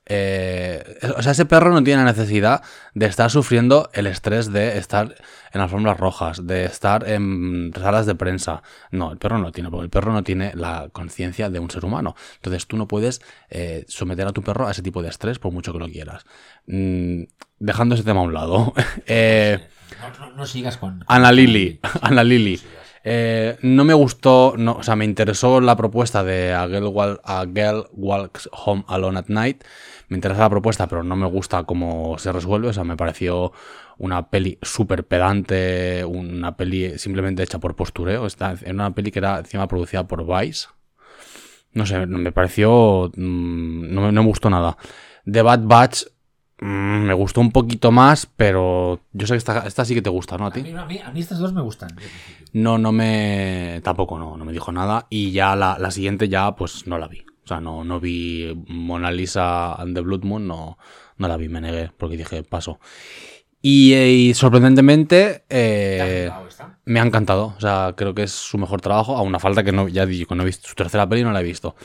[0.09, 5.15] eh, o sea, ese perro no tiene necesidad de estar sufriendo el estrés de estar
[5.51, 8.63] en alfombras rojas, de estar en salas de prensa.
[8.89, 11.83] No, el perro no tiene, porque el perro no tiene la conciencia de un ser
[11.83, 12.15] humano.
[12.35, 15.51] Entonces tú no puedes eh, someter a tu perro a ese tipo de estrés por
[15.51, 16.25] mucho que lo quieras.
[16.67, 17.23] Mm,
[17.59, 18.73] dejando ese tema a un lado.
[19.05, 19.67] eh,
[20.01, 21.03] No, no- no sigas con.
[21.07, 22.59] Ana Lili, Ana Lili.
[23.09, 27.21] Eh, no me gustó, no, o sea, me interesó la propuesta de A Girl, Wal-
[27.23, 29.63] A Girl Walks Home Alone at Night.
[30.09, 32.67] Me interesa la propuesta, pero no me gusta cómo se resuelve.
[32.69, 33.53] O sea, me pareció
[33.97, 38.25] una peli súper pedante, una peli simplemente hecha por postureo.
[38.25, 40.67] Está en una peli que era encima producida por Vice.
[41.73, 43.09] No sé, me pareció.
[43.15, 44.77] mm, no, me- no me gustó nada.
[45.25, 46.03] The Bad Batch
[46.59, 46.65] mm,
[47.05, 50.37] me gustó un poquito más, pero yo sé que esta, esta sí que te gusta,
[50.37, 50.45] ¿no?
[50.45, 50.61] A A ti.
[50.63, 51.89] mí, a mí- a mí estas dos me gustan.
[52.53, 53.81] No, no me.
[53.83, 55.05] Tampoco no, no me dijo nada.
[55.09, 57.25] Y ya la, la siguiente ya, pues no la vi.
[57.43, 60.77] O sea, no, no vi Mona Lisa and the Blood Moon, no,
[61.17, 62.79] no la vi, me negué, porque dije, paso.
[63.61, 65.55] Y, y sorprendentemente, ¿Te
[66.01, 66.77] ha eh, esta?
[66.85, 67.53] me ha encantado.
[67.57, 69.15] O sea, creo que es su mejor trabajo.
[69.17, 71.39] A una falta que no, ya digo, no he visto su tercera peli, no la
[71.41, 71.75] he visto.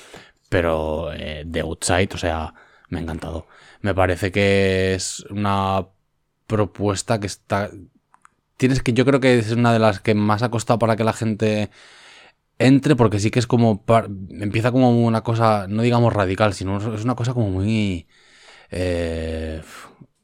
[0.49, 2.53] Pero eh, The Outside, o sea,
[2.89, 3.47] me ha encantado.
[3.83, 5.87] Me parece que es una
[6.47, 7.71] propuesta que está.
[8.57, 11.05] Tienes que, yo creo que es una de las que más ha costado para que
[11.05, 11.71] la gente
[12.59, 13.83] entre, porque sí que es como.
[13.85, 18.07] par- Empieza como una cosa, no digamos radical, sino es una cosa como muy.
[18.71, 19.63] Eh,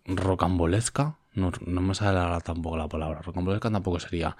[0.07, 1.17] rocambolesca.
[1.35, 3.23] No, no me sale tampoco la palabra.
[3.23, 4.37] Rocambolesca tampoco sería.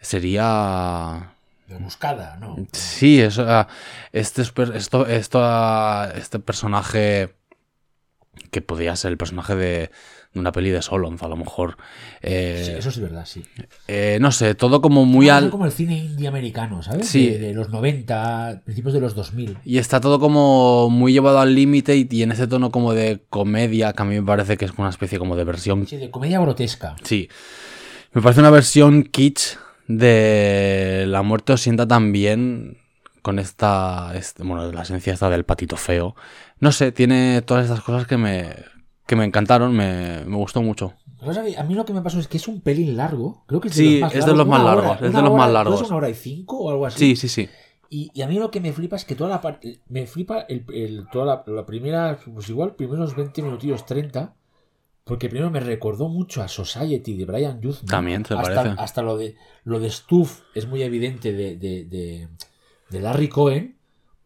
[0.00, 1.34] Sería.
[1.68, 2.56] De buscada, ¿no?
[2.72, 3.68] Sí, eso, ah,
[4.12, 7.34] este, esto, esto, ah, este personaje
[8.50, 9.90] que podía ser el personaje de,
[10.32, 11.76] de una peli de Solons, a lo mejor.
[12.22, 13.42] Eh, Sí, eso es verdad, sí.
[13.88, 15.50] eh, no sé, todo como muy Es al...
[15.50, 17.08] como el cine indie americano, ¿sabes?
[17.08, 17.28] Sí.
[17.30, 19.58] De, de los 90, principios de los 2000.
[19.64, 23.20] Y está todo como muy llevado al límite y, y en ese tono como de
[23.30, 26.10] comedia, que a mí me parece que es una especie como de versión Sí, de
[26.10, 26.96] comedia grotesca.
[27.02, 27.28] Sí.
[28.12, 29.56] Me parece una versión kitsch
[29.88, 32.12] de La muerte os sienta tan
[33.24, 36.14] con esta, este- bueno, la esencia esta del patito feo.
[36.60, 38.54] No sé, tiene todas estas cosas que me,
[39.06, 40.92] que me encantaron, me, me gustó mucho.
[41.56, 43.44] A mí lo que me pasó es que es un pelín largo.
[43.46, 44.48] Creo que es Sí, de los más es de los largos.
[44.48, 45.80] más Una hora, largos, es de los hora, más ¿no largos.
[45.80, 46.98] Es una hora y cinco o algo así.
[46.98, 47.48] Sí, sí, sí.
[47.88, 49.80] Y, y a mí lo que me flipa es que toda la parte.
[49.88, 52.18] Me flipa el, el- toda la, la primera.
[52.34, 54.34] Pues igual, primeros 20 minutillos, 30.
[55.04, 57.86] Porque primero me recordó mucho a Society de Brian Youth.
[57.86, 58.74] También, ¿te hasta, parece?
[58.78, 62.28] Hasta lo de lo de Stuff es muy evidente de, de, de-
[62.90, 63.76] de Larry Cohen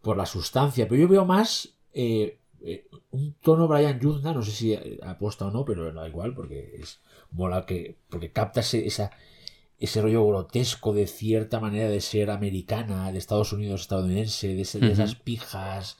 [0.03, 0.87] por la sustancia.
[0.89, 5.47] Pero yo veo más eh, eh, un tono Brian Yuzna, no sé si eh, aposta
[5.47, 7.97] o no, pero da igual, porque es mola que.
[8.09, 9.11] Porque capta ese, esa,
[9.79, 14.81] ese rollo grotesco de cierta manera de ser americana, de Estados Unidos estadounidense, de, ese-
[14.81, 15.99] de esas pijas,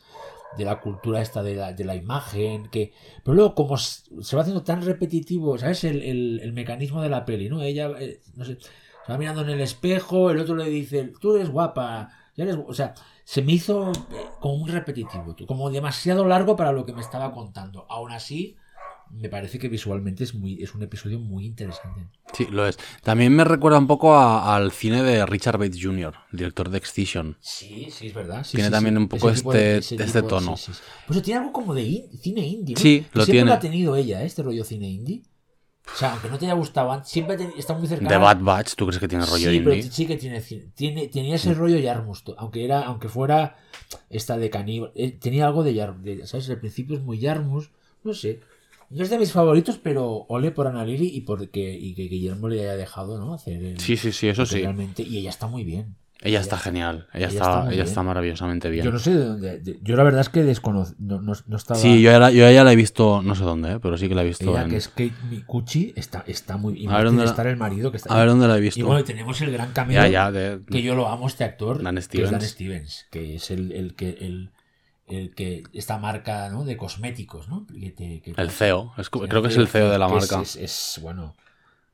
[0.57, 2.93] de la cultura esta de la, de la imagen, que...
[3.23, 5.85] Pero luego como se va haciendo tan repetitivo, ¿sabes?
[5.85, 7.63] El, el- el mecanismo de la peli, ¿no?
[7.63, 11.37] Ella, eh, no sé, se va mirando en el espejo, el otro le dice, tú
[11.37, 12.57] eres guapa, ya eres...
[12.57, 12.65] gu-".
[12.67, 16.95] O sea, se me hizo eh, como muy repetitivo, como demasiado largo para lo que
[16.95, 17.85] me estaba contando.
[17.91, 18.57] Aún así,
[19.11, 22.07] me parece que visualmente es, muy, es un episodio muy interesante.
[22.35, 22.79] Sí, lo es.
[23.03, 27.37] También me recuerda un poco a- al cine de Richard Bates Jr., director de Excision.
[27.41, 28.45] Sí, sí, es verdad.
[28.45, 28.99] sí, Tiene sí, también sí.
[29.03, 30.55] un poco Ese tipo de- este- este tipo- tono.
[31.07, 32.81] Pues tiene algo como de in- cine indie, ¿no?
[32.81, 33.51] Sí, Que lo siempre tiene.
[33.51, 34.27] lo ha tenido ella, ¿eh?
[34.27, 35.23] este rollo cine indie.
[35.93, 38.09] O sea, aunque no te haya gustado siempre está muy cercano.
[38.09, 39.63] The Bad Batch, ¿tú crees que tiene rollo sí, indie?
[39.81, 40.41] pero sí que tiene,
[40.75, 43.57] tiene tenía ese rollo Yarmus, aunque era aunque fuera
[44.11, 46.49] esta de caníbal, eh, tenía algo de Yarmus, ¿sabes?
[46.51, 47.71] Al principio es muy Yarmus,
[48.05, 48.41] no sé.
[48.91, 52.05] No es de mis favoritos, pero ole por Ana Lily y por que, y que
[52.05, 53.35] Guillermo le haya dejado, ¿no?
[53.35, 54.61] Hacer el- Sí, sí, sí, eso sí.
[54.63, 55.97] realmente, y ella está muy bien.
[56.21, 58.85] Ella está genial, ella, ella está, ella está maravillosamente bien.
[58.85, 59.61] Yo no sé de dónde.
[59.61, 60.97] de- yo la verdad es que desconozco.
[60.99, 61.79] No, no, no estaba.
[61.79, 63.79] Sí, yo, era- yo a ella la he visto, no sé dónde, ¿eh?
[63.81, 64.71] pero sí que la he visto Ella, en...
[64.71, 66.75] que es Kate Micucci, está, está muy.
[66.83, 68.13] Y A ver dónde la- estar el marido que está.
[68.13, 68.85] A ver dónde la he y visto.
[68.85, 69.95] bueno, y tenemos el gran cameo.
[69.95, 71.83] Ya, ya, de- Que yo lo amo, este actor.
[71.85, 72.31] Dan Que es Stevens.
[72.33, 73.07] Dan Stevens.
[73.13, 74.09] Que es el, el que.
[74.21, 74.51] El,
[75.07, 75.63] el que.
[75.73, 76.65] Esta marca ¿no?
[76.65, 77.65] de cosméticos, ¿no?
[77.69, 80.13] Que te- que te- El CEO, es creo que es el CEO de la es-
[80.13, 80.43] marca.
[80.43, 81.37] Es, es, bueno.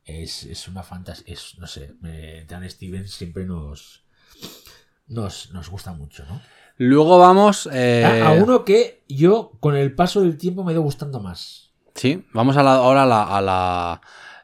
[0.03, 1.25] Es, es una fantasía.
[1.31, 1.93] Es, no sé.
[2.01, 4.03] me- Dan Stevens siempre nos.
[5.07, 6.41] Nos, nos gusta mucho, ¿no?
[6.77, 7.69] Luego vamos...
[7.71, 11.19] eh, A, a uno que yo, con el paso del tiempo, me he ido gustando
[11.19, 11.71] más.
[11.93, 14.01] Sí, vamos a la, ahora a la, a la-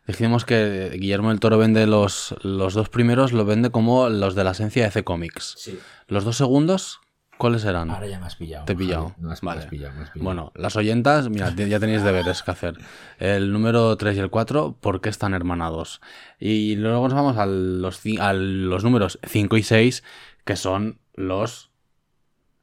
[0.08, 4.43] Dijimos que Guillermo del Toro vende los, los dos primeros, lo vende como los de
[4.43, 5.56] la esencia de C Comics.
[5.58, 5.80] Sí.
[6.08, 7.00] Los dos segundos,
[7.38, 7.89] ¿cuáles eran?
[7.91, 8.65] Ahora ya me has pillado.
[8.65, 9.13] Te he pillado.
[9.19, 9.62] Me has, me Vale.
[9.62, 10.24] has pillado, me has pillado.
[10.26, 12.78] Bueno, las oyentas, mira, ya tenéis deberes que hacer.
[13.19, 16.02] El número 3 y el 4, ¿por qué están hermanados?
[16.39, 20.04] Y luego nos vamos a los, a los números 5 y 6,
[20.45, 21.71] que son los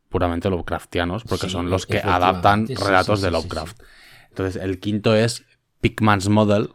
[0.08, 3.80] puramente Lovecraftianos, porque Sí, son los que adaptan sí, relatos sí, de Lovecraft.
[4.30, 5.44] Entonces, el quinto es
[5.80, 6.70] Pickman's Model.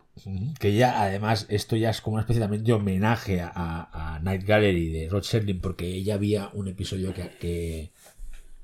[0.59, 4.43] Que ya, además, esto ya es como una especie también de homenaje a, a Night
[4.45, 7.91] Gallery de Rod Serling, porque ya había un episodio que, que,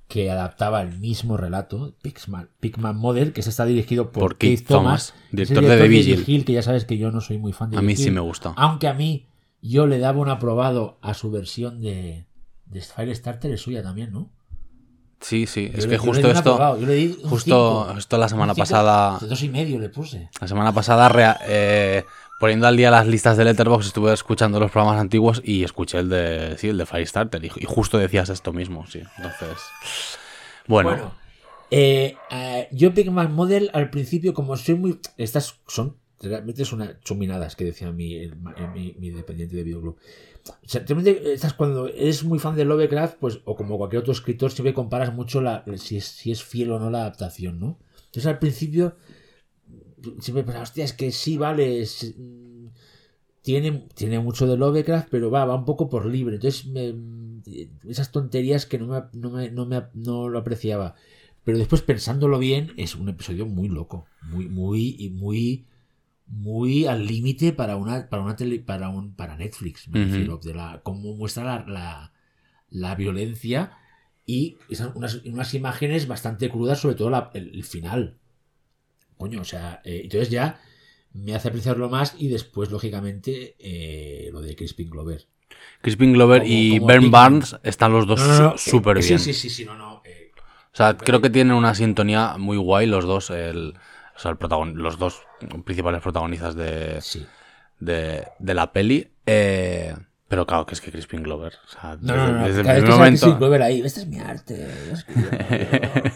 [0.07, 4.59] que adaptaba el mismo relato, Pickman, Pickman Model, que se está dirigido por, Por Keith
[4.59, 6.23] Keith Thomas, director de The Vigil.
[6.27, 8.21] Hill, que ya sabes que yo no soy muy fan de a mí sí me
[8.21, 8.53] gusta.
[8.55, 9.25] Aunque a mí
[9.61, 12.25] yo le daba un aprobado a su versión de,
[12.69, 14.29] de Firestarter, es suya también, ¿no?
[15.21, 17.99] Sí, sí, es Yo que le- justo esto, aprobado, yo le di un justo, cinco.
[17.99, 20.29] esto la semana cinco, pasada, Dos y medio le puse.
[20.39, 22.05] La semana pasada, rea- eh,
[22.39, 26.07] poniendo al día las listas de Letterboxd, estuve escuchando los programas antiguos y escuché el
[26.07, 27.43] de, sí, el de Firestarter.
[27.43, 29.01] Y, y justo decías esto mismo, sí.
[29.17, 29.57] Entonces,
[30.67, 31.11] bueno, Bueno,
[31.71, 34.99] eh, eh, yo Pigman Model al principio, como soy muy.
[35.17, 35.97] Estas son.
[36.21, 38.35] Realmente son unas chuminadas que decía mi, el-
[38.73, 39.97] mi, mi dependiente de Videoclub.
[40.65, 44.51] Sea, realmente estas cuando eres muy fan de Lovecraft, pues, o como cualquier otro escritor,
[44.51, 47.79] siempre comparas mucho la, si, es, si es fiel o no la adaptación, ¿no?
[48.07, 48.95] Entonces al principio
[50.19, 51.85] siempre pensaba, hostia, es que sí, vale,
[52.17, 52.67] mm,
[53.41, 56.35] tiene, tiene mucho de Lovecraft, pero va, va un poco por libre.
[56.35, 56.95] Entonces, me-
[57.87, 60.95] esas tonterías que no, me, no, me- no, me- no lo apreciaba.
[61.43, 64.05] Pero después, pensándolo bien, es un episodio muy loco.
[64.21, 65.65] Muy, muy, muy,
[66.29, 70.05] muy al límite para una, para una tele, para un, para Netflix, me Ujú.
[70.07, 72.13] refiero, de la, cómo muestra la, la,
[72.69, 73.77] la violencia
[74.25, 78.17] y esas- unas, unas imágenes bastante crudas, sobre todo la- el, el final.
[79.17, 80.59] Coño, o sea, eh, entonces ya
[81.13, 85.27] me hace apreciarlo más y después, lógicamente, eh, lo de Crispin Glover.
[85.81, 89.01] Crispin Glover como- y como Big Barnes están los dos No, no, no, súper eh,
[89.01, 89.19] bien.
[89.19, 90.01] Sí, sí, sí, sí, no, no.
[90.05, 90.31] eh,
[90.73, 93.73] O sea, creo que tienen una sintonía muy guay los dos, el,
[94.19, 95.21] o sea, el protagon- los dos
[95.63, 97.25] principales protagonistas de, Sí.
[97.79, 99.13] de, de la peli.
[99.25, 99.95] Eh,
[100.27, 101.53] pero claro, que es que Crispin Glover.
[101.65, 102.47] O sea, No, desde, no, no.
[102.47, 103.19] desde el primer momento.
[103.21, 104.67] Crispin Glover ahí, este es mi arte.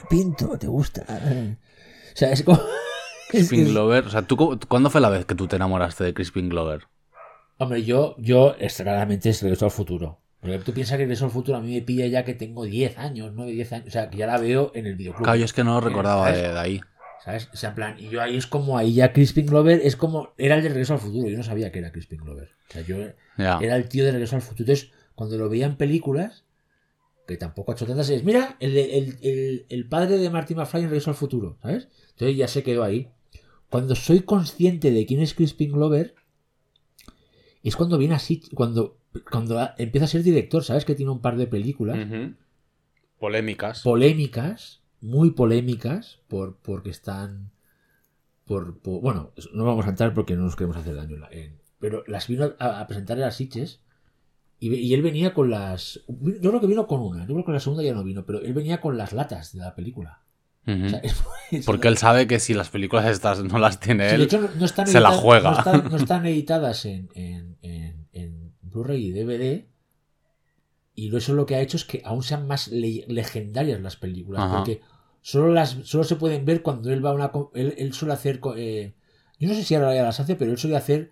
[0.09, 1.03] pinto, ¿te gusta?
[1.03, 2.59] O sea, es como...
[3.29, 4.05] Crispin Glover.
[4.05, 6.83] O sea, ¿tú, cu- ¿cuándo fue la vez que tú te enamoraste de Crispin Glover?
[7.57, 10.19] Hombre, yo, yo claramente es Regreso al Futuro.
[10.41, 12.97] Porque tú piensas que Regreso al Futuro a mí me pilla ya que tengo 10
[12.97, 13.87] años, 9, 10 años.
[13.87, 15.23] O sea, que ya la veo en el videoclub.
[15.23, 16.41] Claro, yo es que no lo recordaba ¿sabes?
[16.41, 16.81] de, de ahí.
[17.23, 17.49] ¿Sabes?
[17.53, 20.33] O sea, en plan, y yo ahí es como ahí ya Crispin Glover es como.
[20.37, 21.29] Era el de Regreso al Futuro.
[21.29, 22.51] Yo no sabía que era Crispin Glover.
[22.69, 22.97] O sea, yo
[23.61, 24.63] era el tío de Regreso al Futuro.
[24.71, 26.43] Entonces, cuando lo veía en películas,
[27.25, 30.53] que tampoco ha hecho tantas, es mira, el, de- el, el, el padre de Marty
[30.55, 31.87] McFly en Regreso al Futuro, ¿sabes?
[32.11, 33.09] Entonces ya se quedó ahí.
[33.69, 36.15] Cuando soy consciente de quién es Crispin Glover,
[37.63, 38.97] es cuando viene así, cuando,
[39.31, 40.83] cuando empieza a ser director, ¿sabes?
[40.83, 41.97] Que tiene un par de películas.
[43.17, 43.81] Polémicas.
[43.81, 47.51] polémicas, muy polémicas, por, porque están.
[48.45, 51.15] Por, por- bueno, no vamos a entrar porque no nos queremos hacer daño.
[51.15, 51.29] en la-
[51.79, 53.81] pero las vino a, a presentar en las Sitges
[54.59, 55.99] y, él venía con las.
[56.07, 58.25] Yo creo que vino con una, yo creo que con la segunda ya no vino,
[58.25, 60.21] pero él venía con las latas de la película.
[60.65, 60.85] Ujú.
[60.85, 64.07] O sea, es- es- Porque él sabe que si las películas estas no las tiene
[64.09, 64.21] Sí, él.
[64.21, 65.51] hecho, no, no están se la editadas- juega.
[65.51, 69.65] No están, no están editadas en, en, en, en Blu-ray y DVD.
[70.95, 74.43] Y eso lo que ha hecho es que aún sean más le- legendarias las películas.
[74.43, 74.57] Ajá.
[74.57, 74.79] Porque
[75.23, 77.31] solo, las, solo se pueden ver cuando él va a una.
[77.55, 78.41] Él, él suele hacer.
[78.57, 78.93] eh,
[79.39, 81.11] yo no sé si ahora ya las hace, pero él suele hacer.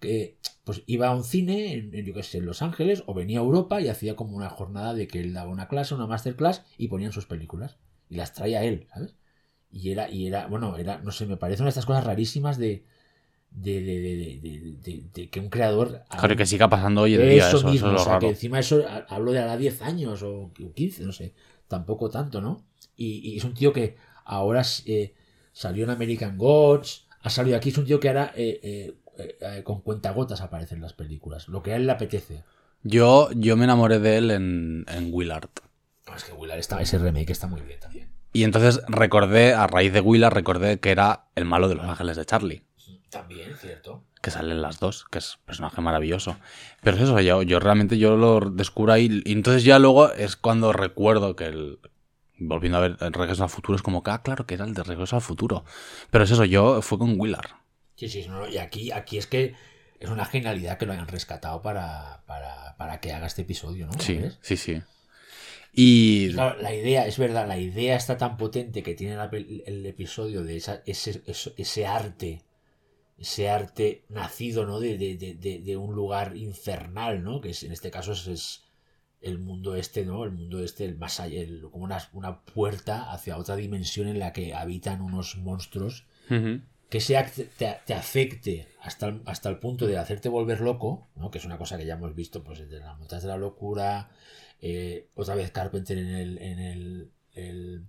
[0.00, 3.14] que Pues iba a un cine, en, en, yo qué sé, en Los Ángeles, o
[3.14, 6.06] venía a Europa y hacía como una jornada de que él daba una clase, una
[6.08, 7.78] masterclass, y ponían sus películas.
[8.10, 9.16] Y las traía él, ¿sabes?
[9.72, 12.58] Y era, y era, bueno, era, no sé, me parece una de estas cosas rarísimas
[12.58, 12.84] de,
[13.50, 16.04] de, de, de- de- de- de que un creador.
[16.16, 18.28] Claro, que siga pasando hoy en día eso eso, mismo, eso es o sea, que
[18.30, 21.34] encima eso ha- hablo de ahora 10 años o 15, no sé,
[21.68, 22.64] tampoco tanto, ¿no?
[22.96, 25.14] Y, y es un tío que ahora eh,
[25.52, 29.38] salió en American Gods, ha salido aquí, es un tío que ahora eh, eh, eh,
[29.40, 32.44] eh, con cuentagotas aparece en las películas, lo que a él le apetece.
[32.82, 35.50] Yo, yo me enamoré de él en, en Willard.
[36.06, 38.10] No, es que Willard está, ese remake está muy bien también.
[38.32, 42.16] Y entonces recordé, a raíz de Willard, recordé que era el malo de los ángeles
[42.16, 42.64] de Charlie.
[43.10, 44.04] También, cierto.
[44.22, 46.38] Que salen las dos, que es un personaje maravilloso.
[46.82, 49.20] Pero es eso, yo, yo realmente yo lo descubro ahí.
[49.26, 51.78] Y entonces ya luego es cuando recuerdo que el.
[52.46, 54.74] Volviendo a ver el Regreso al Futuro, es como que, ah, claro que era el
[54.74, 55.64] de Regreso al Futuro.
[56.10, 57.50] Pero es eso, yo fue con Willard.
[57.96, 59.54] Sí, sí, no, y aquí, aquí es que
[60.00, 63.92] es una genialidad que lo hayan rescatado para, para, para que haga este episodio, ¿no?
[64.00, 64.82] Sí, sí, sí.
[65.72, 66.32] Y.
[66.32, 69.16] Claro, la idea, es verdad, la idea está tan potente que tiene
[69.66, 71.22] el, episodio de esa- ese,
[71.56, 72.42] ese arte,
[73.18, 74.80] ese arte nacido, ¿no?
[74.80, 77.40] De, de- de- de- de un lugar infernal, ¿no?
[77.40, 78.62] Que es, en este caso es, es
[79.22, 80.24] el mundo este, ¿no?
[80.24, 84.18] El mundo este, el más allá, el- como una, una puerta hacia otra dimensión en
[84.18, 86.04] la que habitan unos monstruos
[86.88, 91.08] que se ac- te, te afecte hasta el, hasta el punto de hacerte volver loco,
[91.16, 91.30] ¿no?
[91.30, 94.10] que es una cosa que ya hemos visto pues, desde las montañas de la locura,
[94.60, 97.82] eh, otra vez Carpenter en el, en el, el,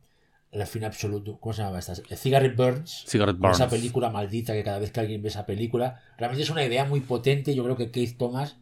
[0.51, 1.93] el fin absoluto, ¿cómo se llama esta?
[2.09, 3.79] El Cigarette Burns, Cigarette con esa Burns.
[3.79, 6.99] película maldita que cada vez que alguien ve esa película, realmente es una idea muy
[7.01, 8.57] potente, yo creo que Keith Thomas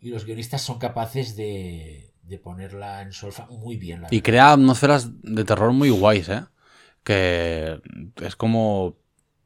[0.00, 4.02] y los guionistas son capaces de, de ponerla en solfa muy bien.
[4.02, 4.24] La Y verdad.
[4.24, 6.44] crea atmósferas de terror muy guays, ¿eh?
[7.02, 7.80] Que
[8.22, 8.96] es como.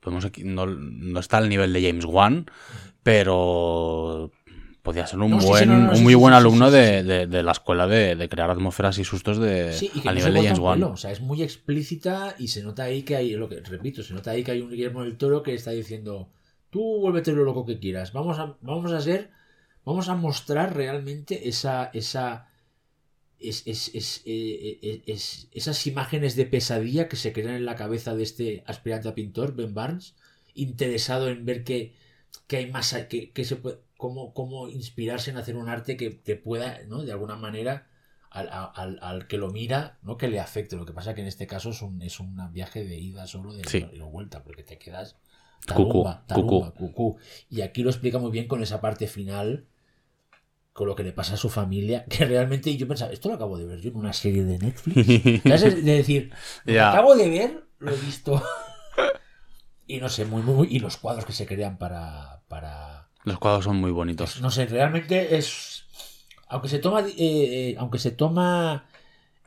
[0.01, 2.47] podemos aquí- no, no está al nivel de James Wan,
[3.03, 4.33] pero
[4.83, 7.27] podría ser un No, sí, sí, buen, no, un muy sí, buen alumno de, de-
[7.29, 10.35] de la escuela de, de crear atmósferas y sustos de, Sí, y que al nivel
[10.35, 10.83] de James Wan.
[10.83, 14.13] O sea, es muy explícita y se nota ahí que hay, lo que repito, se
[14.13, 16.31] nota ahí que hay un Guillermo del Toro que está diciendo,
[16.71, 19.31] tú vuélvete lo loco que quieras, vamos a, vamos a hacer,
[19.85, 22.49] vamos a mostrar realmente esa, esa,
[23.39, 27.75] es, es- es, eh, eh, es- esas imágenes de pesadilla que se crean en la
[27.77, 30.15] cabeza de este aspirante a pintor, Ben Barnes,
[30.55, 31.95] interesado en ver que,
[32.47, 36.11] que hay más, que, que se puede, cómo, cómo inspirarse en hacer un arte que
[36.11, 37.03] te pueda, ¿no?
[37.05, 37.89] De alguna manera,
[38.31, 40.77] al, al- al que lo mira, no que le afecte.
[40.77, 43.53] Lo que pasa que en este caso es un, es un viaje de ida solo
[43.53, 43.85] de Sí.
[43.93, 45.17] y no vuelta, porque te quedas
[45.67, 46.25] tarumba,
[46.75, 47.17] cucú.
[47.51, 49.67] Y aquí lo explica muy bien con esa parte final,
[50.73, 53.59] con lo que le pasa a su familia, que realmente yo pensaba, esto lo acabo
[53.59, 55.43] de ver yo en una serie de Netflix.
[55.43, 55.85] ¿Sabes?
[55.85, 56.33] De decir,
[56.65, 58.43] lo acabo de ver, lo he visto.
[59.87, 63.39] y no sé, muy, muy, muy- y los cuadros que se crean para, para, Los
[63.39, 64.41] cuadros son muy bonitos.
[64.41, 65.85] no sé, realmente es.
[66.49, 67.01] Aunque se toma.
[67.01, 68.87] eh, eh, aunque se toma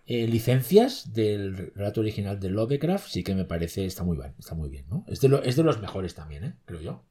[0.08, 3.86] eh, licencias del relato original de Lovecraft, sí que me parece.
[3.86, 5.06] Está muy bien, está muy bien, ¿no?
[5.08, 6.54] Es de, lo- es de los mejores también, ¿eh?
[6.66, 7.04] Creo yo.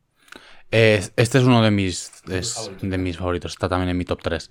[0.75, 4.20] Es- este es uno de mis, es de mis favoritos, está también en mi top
[4.22, 4.51] 3.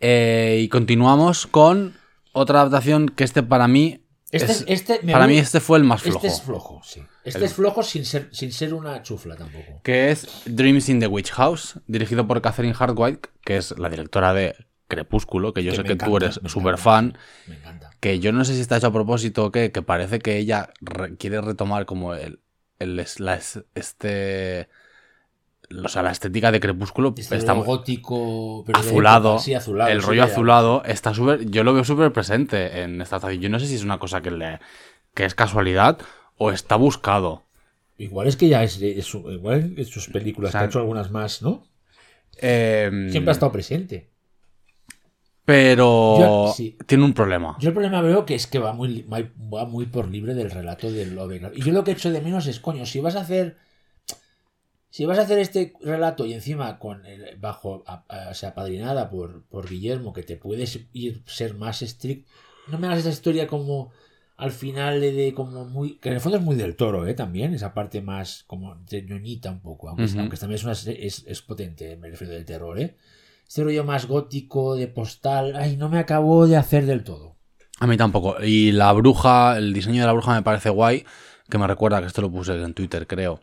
[0.00, 1.94] y continuamos con
[2.32, 5.58] otra adaptación que este para mí Este, Es- es- este me para voy- mí este
[5.58, 6.18] fue el más flojo.
[6.18, 7.02] Este es flojo, sí.
[7.24, 9.80] Este El- es flojo sin ser, sin ser una chufla tampoco.
[9.82, 14.32] que es Dreams in the Witch House, dirigido por Catherine Hardwicke, que es la directora
[14.32, 14.54] de
[14.86, 17.18] Crepúsculo, que yo Que sé que tú eres súper fan,
[17.48, 17.90] Me encanta.
[18.00, 20.70] que yo no sé si está hecho a propósito o qué, que parece que ella
[20.80, 22.38] re- quiere retomar como el,
[22.78, 24.68] el la es- este
[25.84, 30.24] o sea, la estética de Crepúsculo Este está gótico, pero azulado, sí, azulado, el rollo
[30.24, 33.42] azulado está súper, yo lo veo súper presente en esta adaptación.
[33.42, 34.58] Yo no sé si es una cosa que le
[35.14, 35.98] que es casualidad
[36.36, 37.44] o está buscado.
[37.98, 40.78] Igual es que ya es, es igual en sus películas, O sea, que ha hecho
[40.78, 41.64] algunas más, ¿no?
[42.38, 44.08] Em, Siempre ha estado presente.
[45.44, 46.78] Pero Yo- sí.
[46.86, 47.56] tiene un problema.
[47.60, 50.90] Yo el problema veo que es que va muy, va muy por libre del relato
[50.90, 51.58] del Lovecraft.
[51.58, 53.58] Y yo lo que echo de menos es, coño, si vas a hacer.
[54.90, 58.50] Si vas a hacer este relato y encima con el, bajo, a- a- o sea,
[58.50, 62.28] apadrinada por, por Guillermo, que te puedes ir ser más estricto,
[62.68, 63.92] no me hagas esa historia como
[64.36, 65.98] al final de, de como muy.
[65.98, 67.14] que en el fondo es muy del toro, ¿eh?
[67.14, 71.24] También, esa parte más como de ñoñita un poco, aunque, aunque también es, una, es,
[71.26, 72.96] es potente, me refiero del terror, ¿eh?
[73.46, 77.36] Este rollo más gótico, de postal, ay, no me acabó de hacer del todo.
[77.80, 78.36] A mí tampoco.
[78.42, 81.04] Y la bruja, el diseño de la bruja me parece guay,
[81.48, 83.40] que me recuerda que esto lo puse en Twitter, creo.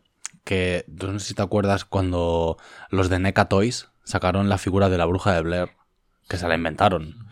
[0.48, 2.56] Que no sé si te acuerdas cuando
[2.89, 5.72] los de NECA Toys sacaron la figura de la bruja de Blair,
[6.30, 7.28] que se la inventaron.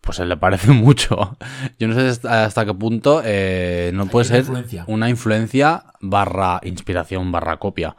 [0.00, 1.36] Pues se le parece mucho.
[1.78, 4.84] Yo no sé hasta qué punto eh, no puede ser influencia.
[4.86, 7.94] una influencia barra inspiración barra copia.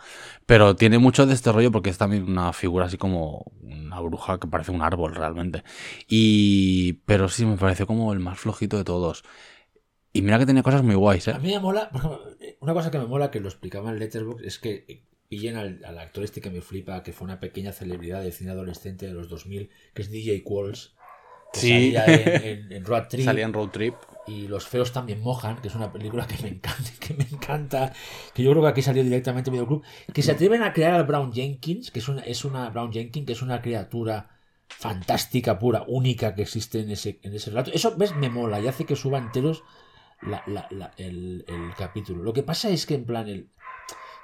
[0.47, 4.39] Pero tiene mucho de este rollo porque es también una figura así como una bruja
[4.39, 5.63] que parece un árbol realmente.
[6.07, 6.93] Y.
[7.05, 9.23] Pero sí, me pareció como el más flojito de todos.
[10.17, 11.39] Y mira que tenía cosas muy guays, A ¿eh?
[11.39, 12.21] mí me mola, por ejemplo,
[12.59, 15.99] una cosa que me mola que lo explicaba en Letterboxd es que pillen al, al
[15.99, 19.27] actor este que me flipa, que fue una pequeña celebridad de cine adolescente de los
[19.29, 20.95] 2000, que es DJ Qualls.
[21.53, 21.93] Que Sí.
[21.93, 23.93] salía en, en- en Road Trip Salía en Road Trip.
[24.27, 27.93] y Los Feos también mojan, que es una película que me encanta, que me encanta,
[28.33, 29.81] que yo creo que aquí salió directamente en Videoclub,
[30.13, 33.25] que se atreven a crear al Brown Jenkins, que es una, es una Brown Jenkins,
[33.25, 34.29] que es una criatura
[34.67, 37.71] fantástica, pura, única que existe en ese, en ese relato.
[37.73, 38.13] Eso, ¿ves?
[38.15, 39.63] Me mola y hace que suba enteros
[40.21, 42.23] la- la- la- el, el capítulo.
[42.23, 43.49] Lo que pasa es que en plan el...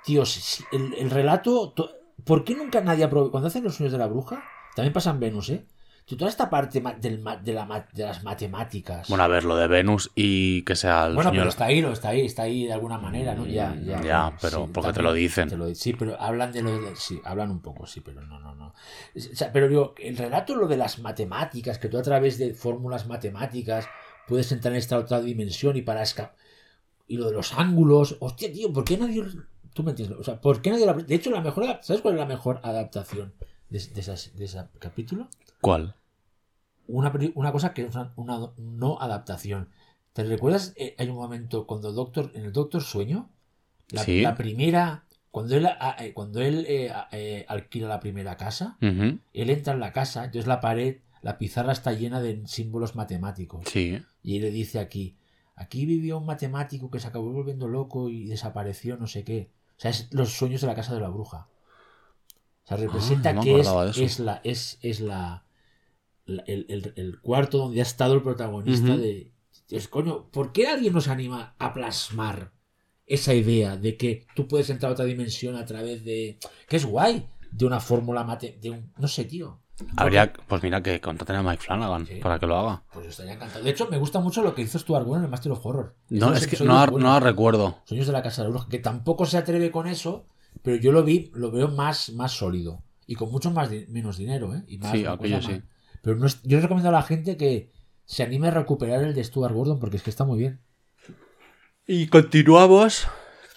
[0.05, 1.71] Tío, si- el, el relato...
[1.71, 1.91] to-
[2.25, 4.43] ¿Por qué nunca nadie aprove- Cuando hacen los sueños de la bruja,
[4.75, 5.65] también pasa en Venus, ¿eh?
[6.05, 9.07] Tío, Toda esta parte del de, la de las matemáticas.
[9.07, 11.43] Bueno, a ver, lo de Venus y que sea el Bueno, señor.
[11.43, 13.45] pero está ahí, no está ahí, está ahí de alguna manera, ¿no?
[13.45, 13.97] Ya, ya.
[13.99, 15.47] Mm, Ya, bueno, pero porque te lo dicen.
[15.47, 18.37] te lo- sí, pero hablan de lo de, sí, hablan un poco, sí, pero no,
[18.39, 18.67] no, no.
[19.15, 22.53] O sea, pero digo, el relato lo de las matemáticas, que tú a través de
[22.53, 23.87] fórmulas matemáticas
[24.28, 26.36] puedes entrar en esta otra dimensión y para escapar.
[27.07, 29.24] Y lo de los ángulos, hostia, tío, ¿por qué nadie
[29.74, 30.17] tú me entiendes?
[30.19, 33.34] O sea, ¿por qué nadie De hecho, la mejor, ¿sabes cuál es la mejor adaptación
[33.69, 35.28] de, de, esas- de ese capítulo?
[35.61, 35.95] ¿Cuál?
[36.88, 39.69] una, una cosa que es una, una no adaptación.
[40.11, 40.74] ¿Te recuerdas?
[40.76, 43.30] Eh, hay un momento cuando el Doctor, en el Doctor Sueño,
[43.89, 44.21] la, Sí.
[44.21, 49.49] la primera, cuando él, a- eh, cuando él eh, eh, alquila la primera casa, él
[49.49, 53.63] entra en la casa, entonces la pared, la pizarra está llena de símbolos matemáticos.
[53.67, 53.99] Sí.
[54.21, 55.17] Y le dice aquí,
[55.55, 59.49] aquí vivió un matemático que se acabó volviendo loco y desapareció no sé qué.
[59.78, 61.47] O sea, es los sueños de la casa de la bruja.
[62.63, 63.67] O sea, representa Ah, no que es,
[63.97, 65.45] es la, es, es la,
[66.26, 69.32] la- el, el- el cuarto donde ha estado el protagonista de.
[69.69, 72.51] Es, coño, ¿por qué alguien nos anima a plasmar
[73.05, 76.38] esa idea de que tú puedes entrar a otra dimensión a través de.
[76.67, 78.57] que es guay, de una fórmula mate.
[78.61, 78.93] de un.
[78.97, 79.59] no sé, tío.
[79.97, 82.15] Habría, pues mira, que contraten a Mike Flanagan Sí.
[82.21, 82.84] para que lo haga.
[82.93, 83.63] Pues estaría encantado.
[83.63, 85.95] De hecho, me gusta mucho lo que hizo Stuart Gordon en el Master of Horror.
[86.09, 87.01] No, es que no, buenos.
[87.01, 87.80] no recuerdo.
[87.86, 90.28] Sueños de la Casa de Bruja, que tampoco se atreve con eso,
[90.61, 94.17] pero yo lo vi, lo veo más, más sólido y con mucho más di- menos
[94.17, 94.63] dinero, ¿eh?
[94.67, 95.51] Y más, Sí, aquello sí.
[95.53, 95.61] más-
[96.03, 97.71] Pero no es- yo les recomiendo a la gente que
[98.05, 100.61] se anime a recuperar el de Stuart Gordon porque es que está muy bien.
[101.88, 103.07] Y continuamos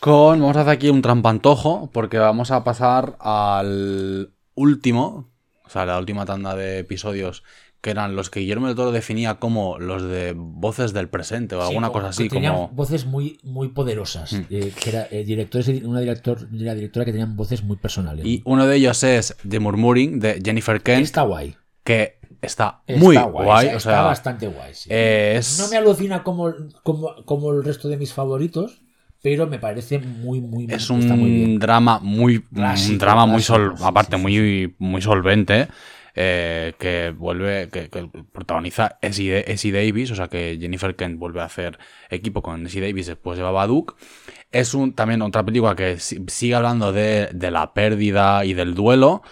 [0.00, 0.40] con.
[0.40, 5.30] Vamos a hacer aquí un trampantojo, porque vamos a pasar al último,
[5.66, 7.42] o sea, la última tanda de episodios,
[7.80, 11.62] que eran los que Guillermo del Toro definía como los de voces del presente o
[11.62, 12.68] alguna cosa así, como.
[12.68, 14.32] voces muy, muy poderosas.
[14.32, 14.42] Mm.
[14.50, 18.24] eh, que era eh, directores, una, director, una directora que tenían voces muy personales.
[18.24, 21.56] Y uno de ellos es The Murmuring de Jennifer Kent, está guay.
[21.84, 23.66] que está, Está muy guay.
[23.66, 24.74] está, o está sea, bastante guay.
[24.74, 24.88] sí.
[24.92, 25.58] es.
[25.60, 26.52] No me alucina como,
[26.82, 28.82] como, como el resto de mis favoritos,
[29.28, 31.50] pero me parece muy, muy, Es está muy bien.
[31.50, 32.42] un drama muy.
[32.42, 35.66] Clásico, un drama muy clásico, sol, sí, aparte, muy, muy solvente.
[36.14, 37.68] eh, que vuelve.
[37.68, 40.12] Que, que protagoniza Essie, Davis.
[40.12, 41.76] O sea que Jennifer Kent vuelve a hacer
[42.08, 43.96] equipo con Essie Davis después de Babadook.
[44.52, 48.74] Es un, también otra película que si- sigue hablando de, de la pérdida y del
[48.76, 49.22] duelo.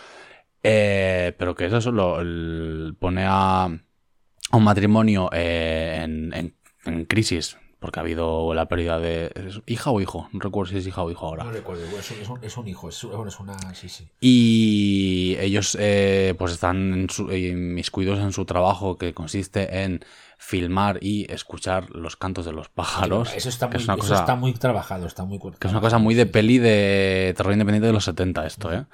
[0.64, 6.54] eh, pero que eso lo, el- pone a, a un matrimonio eh, en, en-
[6.86, 9.30] en crisis porque ha habido la pérdida de...
[9.34, 10.30] ¿es hija o hijo?
[10.32, 11.44] No recuerdo si es hija o hijo ahora.
[11.44, 13.74] No recuerdo, es un, es un- es un hijo, es, un- es una.
[13.74, 14.08] Sí, sí.
[14.20, 20.02] Y ellos eh, pues están en su- inmiscuidos en su trabajo que consiste en
[20.38, 23.34] filmar y escuchar los cantos de los pájaros.
[23.36, 25.80] Eso está muy, es una eso cosa, está muy trabajado, está muy que es una
[25.82, 28.86] cosa muy de peli de terror independiente de los 70 esto, ¿eh?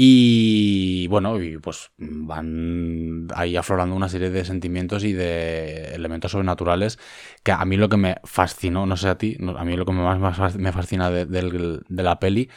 [0.00, 7.00] Y bueno, y pues van ahí aflorando una serie de sentimientos y de elementos sobrenaturales
[7.42, 9.90] que a mí lo que me fascinó, no sé a ti, a mí lo que
[9.90, 12.48] más me fascina de, la peli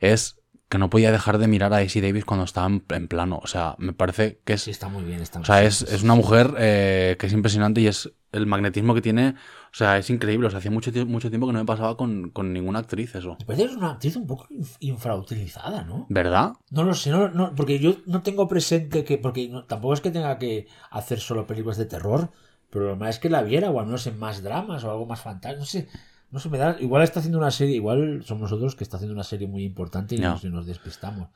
[0.00, 3.40] es que no podía dejar de mirar a Daisy Davis cuando estaba en, en plano.
[3.42, 5.22] O sea, me parece que es Sí, está muy bien.
[5.22, 9.00] Está o sea, es, una mujer eh, que es impresionante y es el magnetismo que
[9.00, 9.36] tiene.
[9.72, 10.46] O sea, es increíble.
[10.48, 13.36] O sea, hacía mucho, mucho tiempo que no me pasaba con, con ninguna actriz eso.
[13.38, 16.06] Me parece que es una actriz un poco inf- infrautilizada, ¿no?
[16.08, 16.54] ¿Verdad?
[16.70, 19.18] No lo sé, no, no, porque yo no tengo presente que.
[19.18, 22.30] Porque no- tampoco es que tenga que hacer solo películas de terror,
[22.70, 25.06] pero lo más es que la viera, o al menos en más dramas o algo
[25.06, 25.60] más fantástico.
[25.60, 25.88] No sé,
[26.32, 26.76] no sé, me da.
[26.80, 30.14] Igual está haciendo una serie, igual somos nosotros que está haciendo una serie muy importante
[30.16, 31.28] y, nos, nos despistamos.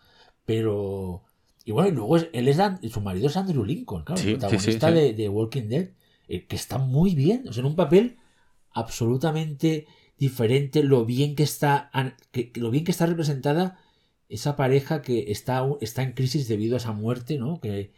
[0.44, 1.22] Pero.
[1.64, 2.58] Y bueno, y luego es- él es
[2.92, 5.00] su marido es Andrew Lincoln, claro, Sí, el protagonista sí, sí.
[5.00, 5.88] De, de Walking Dead,
[6.28, 8.18] eh, que está muy bien, o sea, en un papel
[8.74, 9.86] absolutamente
[10.18, 11.90] diferente, lo bien que está,
[12.30, 13.78] que, lo bien que está representada
[14.28, 17.60] esa pareja que está, está en crisis debido a esa muerte, ¿no?
[17.60, 17.92] Que,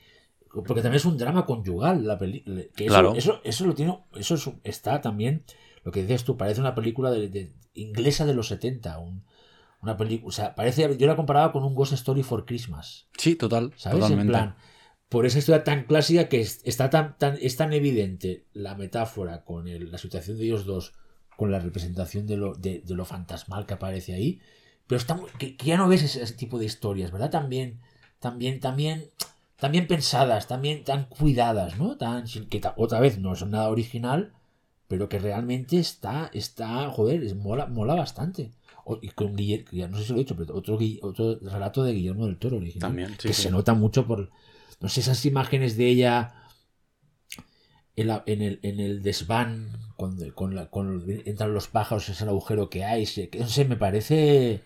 [0.51, 2.61] porque también es un drama conyugal la película.
[2.61, 3.15] Eso, Claro.
[3.15, 5.45] eso, eso lo tiene, eso es está también,
[5.85, 9.25] lo que dices tú, parece una película de, de- inglesa de los 70, un-
[9.83, 13.07] una película, o sea, parece, yo la comparaba con un Ghost Story for Christmas.
[13.19, 13.73] Sí, total.
[13.77, 14.01] ¿Sabes?
[14.01, 14.23] Totalmente.
[14.23, 14.57] En plan,
[15.09, 19.45] por esa historia tan clásica que es- está tan, tan, es tan evidente la metáfora
[19.45, 20.93] con el- la situación de ellos dos,
[21.37, 24.41] con la representación de lo, de, de lo fantasmal que aparece ahí,
[24.87, 27.31] pero está que, que ya no ves ese, ese tipo de historias, ¿verdad?
[27.31, 27.81] También,
[28.21, 29.11] también, también,
[29.59, 31.97] también pensadas, también tan cuidadas, ¿no?
[31.97, 34.33] Tan, que otra vez no son nada original,
[34.89, 38.51] pero que realmente está, está, joder, es, mola, mola bastante.
[38.85, 41.83] O- y con Guillermo, ya no sé si lo he dicho, pero otro, otro relato
[41.85, 42.89] de Guillermo del Toro original.
[42.89, 43.43] También, sí, que sí.
[43.43, 44.31] se nota mucho por,
[44.81, 46.35] no sé, esas imágenes de ella
[47.97, 50.25] en, el, en el desván, cuando
[51.25, 54.63] entran los pájaros, es el agujero que hay, se- que, no sé, me parece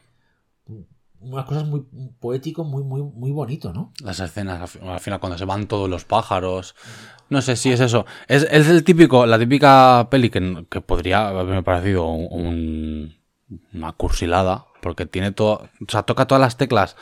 [1.20, 1.84] unas cosas muy
[2.18, 3.92] poético, muy, muy, muy bonito, ¿no?
[4.02, 6.74] Las escenas, al final, cuando se van todos los pájaros.
[7.28, 8.06] No sé si es eso.
[8.26, 13.92] Es, es el típico, la típica peli que, que podría haberme parecido un- un- una
[13.92, 14.66] cursilada.
[14.80, 15.68] Porque tiene todo.
[15.86, 16.96] O sea, toca todas las teclas.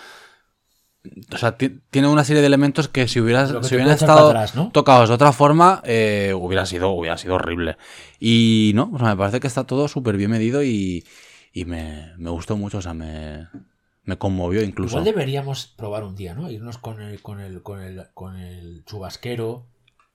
[1.33, 4.29] O sea, ti- tiene una serie de elementos que si hubieras, que si hubieran estado
[4.29, 4.71] para atrás, ¿no?
[4.73, 7.77] tocados de otra forma, eh, hubiera sido, hubiera sido horrible.
[8.21, 11.05] Y no, o sea, me parece que está todo súper bien medido y,
[11.53, 12.79] y me, me gustó mucho.
[12.79, 13.49] O sea, me,
[14.05, 14.93] me conmovió incluso.
[14.99, 16.51] Igual deberíamos probar un día, ¿no?
[16.51, 19.67] Irnos con el, con el, con el, con el chubasquero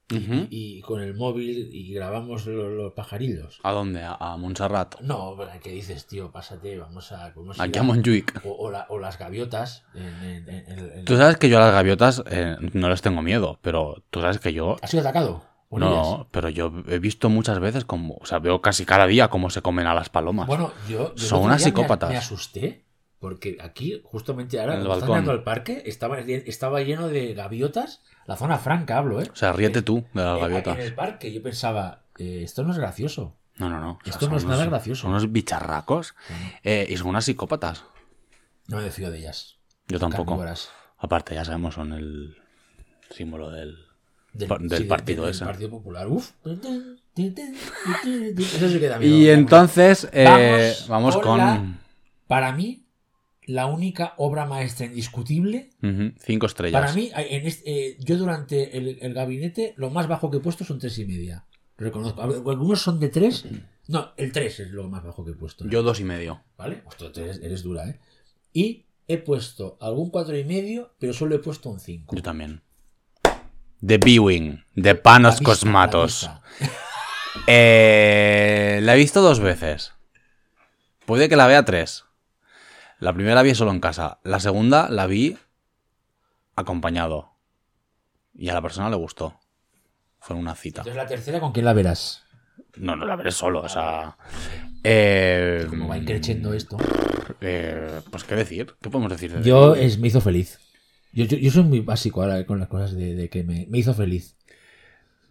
[0.10, 3.60] y, con el móvil y grabamos lo- los, pajarillos.
[3.64, 4.02] ¿A dónde?
[4.04, 5.00] A, a Montserrat.
[5.02, 6.32] No, ¿qué dices, tío?
[6.32, 7.32] Pásate, vamos a...
[7.36, 8.42] vamos Aquí a Montjuic.
[8.46, 11.58] o, o la- o las gaviotas en, en- en- en- en- Tú sabes que yo
[11.58, 14.78] a las gaviotas eh, no les tengo miedo, pero tú sabes que yo...
[14.82, 15.44] ¿Has sido atacado?
[15.72, 15.90] ellas?
[15.90, 18.16] No, pero yo he visto muchas veces como...
[18.22, 20.46] O sea, veo casi cada día cómo se comen a las palomas.
[20.46, 22.10] Bueno, yo, Son unas día me- psicópatas.
[22.12, 22.83] Me, asusté
[23.24, 27.34] porque aquí, justamente ahora, En el cuando estás mirando al parque, estaba, estaba lleno de
[27.34, 28.02] gaviotas.
[28.26, 29.30] La zona franca hablo, ¿eh?
[29.32, 30.76] o sea, ríete tú de las Eh, gaviotas.
[30.76, 33.38] En el parque yo pensaba, eh, esto no es gracioso.
[33.56, 33.92] No, no, no.
[33.94, 35.04] O sea, Esto no es nada gracioso.
[35.04, 36.16] Son unos bicharracos
[36.64, 37.86] eh, y son unas psicópatas.
[38.68, 39.56] No me fío de ellas.
[39.88, 40.26] Yo tampoco.
[40.32, 40.70] Carnívoras.
[40.98, 42.36] Aparte, ya sabemos, son el
[43.10, 43.78] símbolo del...
[44.34, 45.46] Del, del sí, partido del ese.
[45.46, 46.08] Partido Popular.
[46.08, 46.32] Uf.
[47.16, 49.16] Eso sí que da miedo.
[49.16, 51.24] Y entonces eh, vamos, Vamos con...
[51.24, 51.64] con la-
[52.28, 52.83] Para mí,
[53.48, 55.70] la única obra maestra indiscutible.
[56.20, 56.80] Cinco estrellas.
[56.82, 60.40] Para mí, en este- eh, yo durante el, el gabinete, lo más bajo que he
[60.42, 61.46] puesto son tres y media.
[61.78, 62.22] Reconozco.
[62.22, 63.46] Algunos son de tres.
[63.88, 65.68] No, el tres es lo más bajo que he puesto.
[65.68, 66.42] Yo dos y medio.
[66.58, 66.84] ¿Vale?
[66.86, 68.00] Ostras, eres, eres dura, ¿eh?
[68.54, 72.16] Y he puesto algún cuatro y medio, pero solo he puesto un cinco.
[72.16, 72.62] Yo también.
[73.86, 76.24] The Viewing, de Panos La vista, Cosmatos.
[76.24, 76.42] la.
[77.48, 79.94] Eh, la he visto dos veces.
[81.06, 82.06] Puede que la vea tres.
[83.00, 84.20] La primera la vi solo en casa.
[84.24, 85.38] La segunda la vi
[86.56, 87.32] acompañado.
[88.34, 89.40] Y a la persona le gustó.
[90.20, 90.82] Fue una cita.
[90.82, 92.24] Entonces la tercera, ¿con quién la verás?
[92.78, 94.18] No, no la veré solo, o sea.
[94.84, 96.78] eh, Como va increciendo esto.
[97.42, 98.74] eh, pues qué decir.
[98.82, 99.32] ¿Qué podemos decir?
[99.34, 100.60] de Yo es, me hizo feliz.
[101.12, 103.78] Yo, yo, yo soy muy básico ahora con las cosas de, de que me, me
[103.78, 104.36] hizo feliz.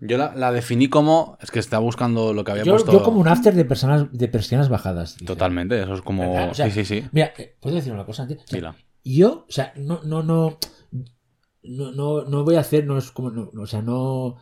[0.05, 1.39] Yo la, la definí como.
[1.41, 2.91] Es que estaba buscando lo que había Yo, puesto.
[2.93, 5.15] yo como un after de personas de persianas bajadas.
[5.15, 5.27] dice.
[5.27, 6.53] Totalmente, eso es como.
[6.55, 7.09] Sea, sí, sí, sí.
[7.13, 8.39] Mira, eh, ¿puedo decir una cosa antes?
[8.43, 8.75] O sea,
[9.05, 10.59] yo, o sea, no, no, no,
[11.63, 14.37] no, no, no voy a hacer, no es como, no, o sea, no,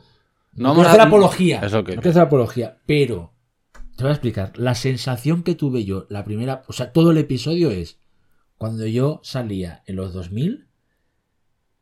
[0.54, 1.60] No no a- hacer apología.
[1.62, 3.34] Es lo que- No quiero hacer apología, pero
[3.96, 4.52] te voy a explicar.
[4.58, 7.98] La sensación que tuve yo, la primera, o sea, todo el episodio es
[8.56, 10.68] cuando yo salía en los 2000,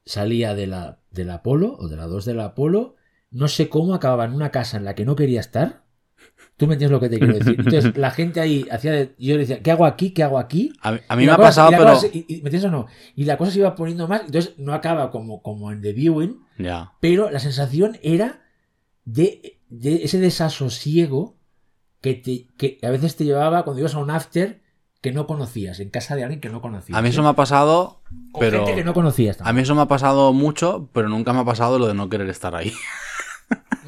[0.05, 2.97] salía de la, del Apolo o de la 2 del Apolo,
[3.31, 5.83] no sé cómo acababa en una casa en la que no quería estar.
[6.57, 7.55] Tú me entiendes lo que te quiero decir.
[7.59, 8.91] Entonces, la gente ahí hacía.
[8.93, 10.11] de- yo le decía, ¿qué hago aquí?
[10.11, 10.73] ¿Qué hago aquí?
[10.83, 11.85] A, mí- a mí me ha pasado, pero.
[11.85, 12.87] cosa se- y- y- ¿Me entiendes o no?
[13.15, 14.23] Y la cosa se iba poniendo más.
[14.27, 16.93] Entonces, no acaba como, como en The Viewing, Ya.
[17.01, 18.41] pero la sensación era
[19.05, 21.37] de, de ese desasosiego
[22.01, 24.61] que, te, que a veces te llevaba cuando ibas a un after
[25.01, 26.99] que no conocías, en casa de alguien que no conocías.
[26.99, 28.03] A mí eso me ha pasado,
[28.33, 28.59] Con pero.
[28.67, 29.39] gente que no conocías.
[29.41, 32.09] A mí eso me ha pasado mucho, pero nunca me ha pasado lo de no
[32.09, 32.73] querer estar ahí.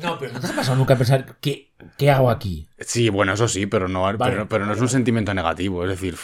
[0.02, 2.68] No, pero no te ha pasado nunca pensar, ¿qué, qué hago aquí?
[2.78, 4.16] Sí, bueno, eso sí, pero no, Vale.
[4.18, 5.84] pero, pero no es un sentimiento negativo.
[5.84, 6.16] Es decir,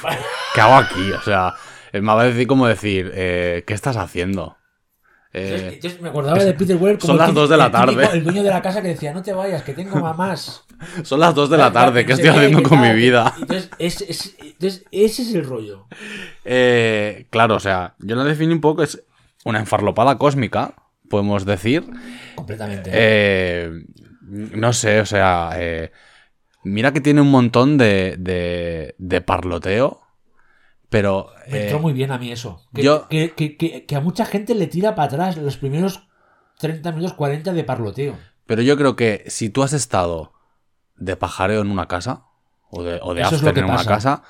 [0.55, 1.13] ¿qué hago aquí?
[1.13, 1.55] O sea,
[1.93, 4.57] eh, me va a decir como decir, eh, ¿qué estás haciendo?
[5.33, 7.67] Entonces, Eh, me acordaba de Peter Weller como son el las típico- dos de la
[7.67, 8.17] el típico- tarde.
[8.19, 10.65] El dueño de la casa que decía, no te vayas, que tengo mamás.
[11.03, 13.35] son las 2 de la tarde, ¿qué estoy haciendo con mi vida?
[13.39, 15.87] Entonces, es- es- entonces, ese es el rollo.
[16.47, 19.03] Eh, claro, o sea, yo la defino un poco, es
[19.45, 20.75] una enfarlopada cósmica,
[21.09, 21.85] podemos decir.
[22.35, 22.91] Completamente.
[22.93, 23.71] Eh,
[24.23, 25.93] no sé, o sea, eh,
[26.65, 30.03] mira que tiene un montón de, de, de parloteo,
[30.89, 31.29] pero...
[31.49, 32.63] Me eh, entró muy bien a mí eso.
[32.75, 36.09] Que, yo- que, que- que- a mucha gente le tira para atrás los primeros
[36.59, 38.19] 30 minutos, 40 de parloteo.
[38.47, 40.33] Pero yo creo que si tú has estado
[40.97, 42.25] de pajareo en una casa,
[42.71, 44.23] o de, o de after en una casa,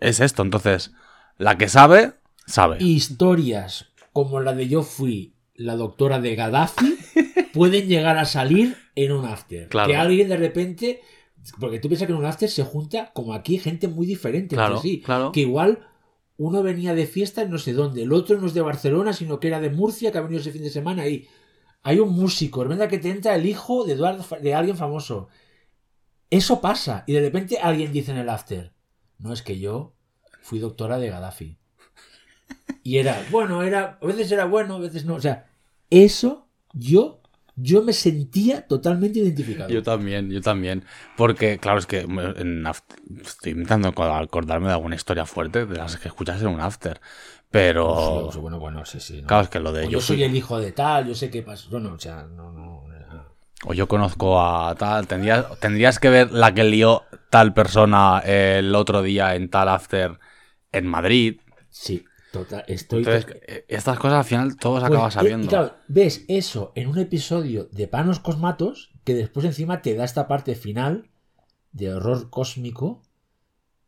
[0.00, 0.42] es esto.
[0.42, 0.92] Entonces,
[1.36, 2.14] la que sabe,
[2.46, 2.76] sabe.
[2.80, 6.96] Historias como la de yo fui la doctora de Gaddafi
[7.52, 9.68] pueden llegar a salir en un after.
[9.68, 9.88] Claro.
[9.88, 11.00] Que alguien de repente.
[11.58, 14.76] Porque tú piensas que en un after se junta, como aquí, gente muy diferente Claro,
[14.76, 15.00] entre sí.
[15.00, 15.32] claro.
[15.32, 15.86] Que igual
[16.36, 19.40] uno venía de fiesta en no sé dónde, el otro no es de Barcelona, sino
[19.40, 21.28] que era de Murcia, que ha venido ese fin de semana y
[21.82, 25.28] hay un músico, es verdad que te entra el hijo de, Eduardo, de alguien famoso.
[26.30, 28.72] Eso pasa, y de repente alguien dice en el after,
[29.18, 29.94] no es que yo
[30.42, 31.58] fui doctora de Gaddafi.
[32.82, 35.14] Y era, bueno, era, a veces era bueno, a veces no.
[35.14, 35.49] O sea,
[35.90, 37.20] eso yo,
[37.56, 39.68] yo me sentía totalmente identificado.
[39.70, 40.84] Yo también, yo también.
[41.16, 45.96] Porque, claro, es que en after- estoy intentando acordarme de alguna historia fuerte de las
[45.96, 47.00] que escuchas en un after.
[47.50, 49.20] Pero, Sí, bueno, bueno, sí, sí.
[49.22, 49.26] ¿no?
[49.26, 51.30] claro, es que lo de O yo, yo soy el hijo de tal, yo sé
[51.30, 51.66] qué pasa.
[51.70, 52.84] Bueno, o sea, no, no.
[53.12, 53.34] no.
[53.66, 58.74] o yo conozco a tal, tendrías, tendrías que ver la que lió tal persona el
[58.74, 60.18] otro día en tal after
[60.72, 61.40] en Madrid.
[61.68, 62.98] Sí, total, estoy.
[63.04, 65.46] Entonces, eh, estas cosas al final todos Pues, acabas sabiendo.
[65.46, 70.04] y claro, ves eso en un episodio de Panos Cosmatos que después encima te da
[70.04, 71.10] esta parte final
[71.72, 73.02] de horror cósmico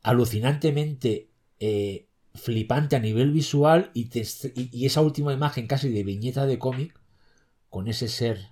[0.03, 1.31] alucinantemente
[1.61, 4.21] eh, flipante a nivel visual y, te
[4.55, 6.99] y- y esa última imagen casi de viñeta de cómic
[7.71, 8.49] con ese ser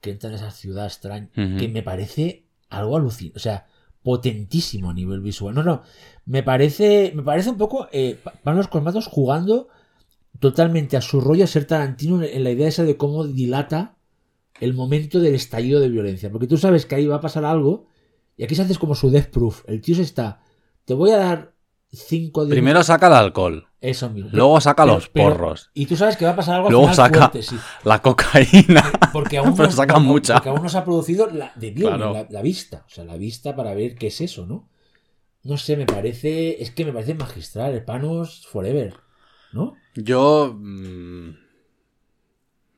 [0.00, 3.66] que entra en esa ciudad extraña que me parece algo alucinante, o sea,
[4.02, 5.54] potentísimo a nivel visual.
[5.54, 5.82] No, no,
[6.26, 9.68] me parece, me parece un poco eh, Pa- Panos Cosmatos jugando
[10.40, 13.96] totalmente a su rollo a ser Tarantino en la idea esa de cómo dilata
[14.60, 16.30] el momento del estallido de violencia.
[16.30, 17.86] Porque tú sabes que ahí va a pasar algo
[18.36, 19.62] y aquí se hace como su death proof.
[19.68, 20.42] El tío se está,
[20.84, 21.51] te voy a dar
[21.92, 22.50] 5 de...
[22.50, 24.30] Primero saca el alcohol, Eso mismo.
[24.32, 26.72] luego saca Pero- los pero- porros, y tú sabes que va a pasar algo al
[26.72, 27.56] luego final saca fuerte, sí.
[27.84, 28.92] la cocaína.
[29.12, 30.34] Porque aún, Pero no, saca mucha.
[30.34, 32.12] porque aún no se ha producido la, de Claro.
[32.14, 32.84] la, la vista.
[32.86, 34.68] O sea, la vista para ver qué es eso, ¿no?
[35.44, 36.62] No sé, me parece.
[36.62, 37.74] Es que me parece magistral.
[37.74, 38.94] El Panos Forever.
[39.52, 39.74] ¿No?
[39.96, 40.54] Yo.
[40.56, 41.30] mm,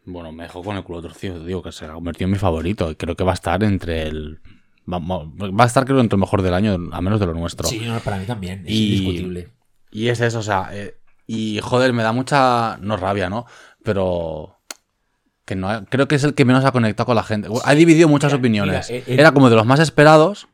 [0.06, 1.44] bueno, me dejó con el culo torcido.
[1.44, 2.94] Digo que se ha convertido en mi favorito.
[2.96, 4.40] Creo que va a estar entre el.
[4.86, 7.66] Va, a estar, creo, entre el mejor del año, a menos de lo nuestro.
[7.68, 8.64] Sí, no, para mí también.
[8.66, 9.48] Es Y- indiscutible.
[9.90, 10.68] Y es eso, o sea.
[10.72, 12.76] eh, y joder, me da mucha.
[12.80, 13.46] No rabia, ¿no?
[13.82, 14.58] Pero.
[15.46, 17.48] Que no creo que es el que menos ha conectado con la gente.
[17.64, 18.90] Ha dividido muchas Mira, opiniones.
[18.90, 20.48] mira, eh, eh, Era como de los más esperados.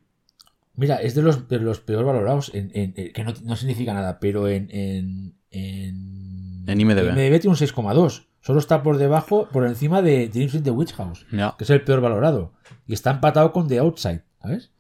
[0.75, 2.51] Mira, es de los, de los peor valorados.
[2.55, 4.69] En, en- en- que no, no significa nada, pero en.
[4.71, 7.15] En, en, En IMDb.
[7.15, 8.27] tiene un 6,2.
[8.43, 11.27] Solo está por debajo, por encima de Dreams in the Witch House.
[11.59, 12.53] Que es el peor valorado.
[12.91, 14.71] Y está empatado con The Outside, ¿sabes?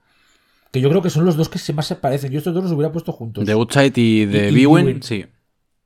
[0.72, 2.32] Que yo creo que son los dos que se más se parecen.
[2.32, 3.46] Yo estos dos los hubiera puesto juntos.
[3.46, 5.02] De Outside y Viewing, Viewing.
[5.04, 5.26] sí.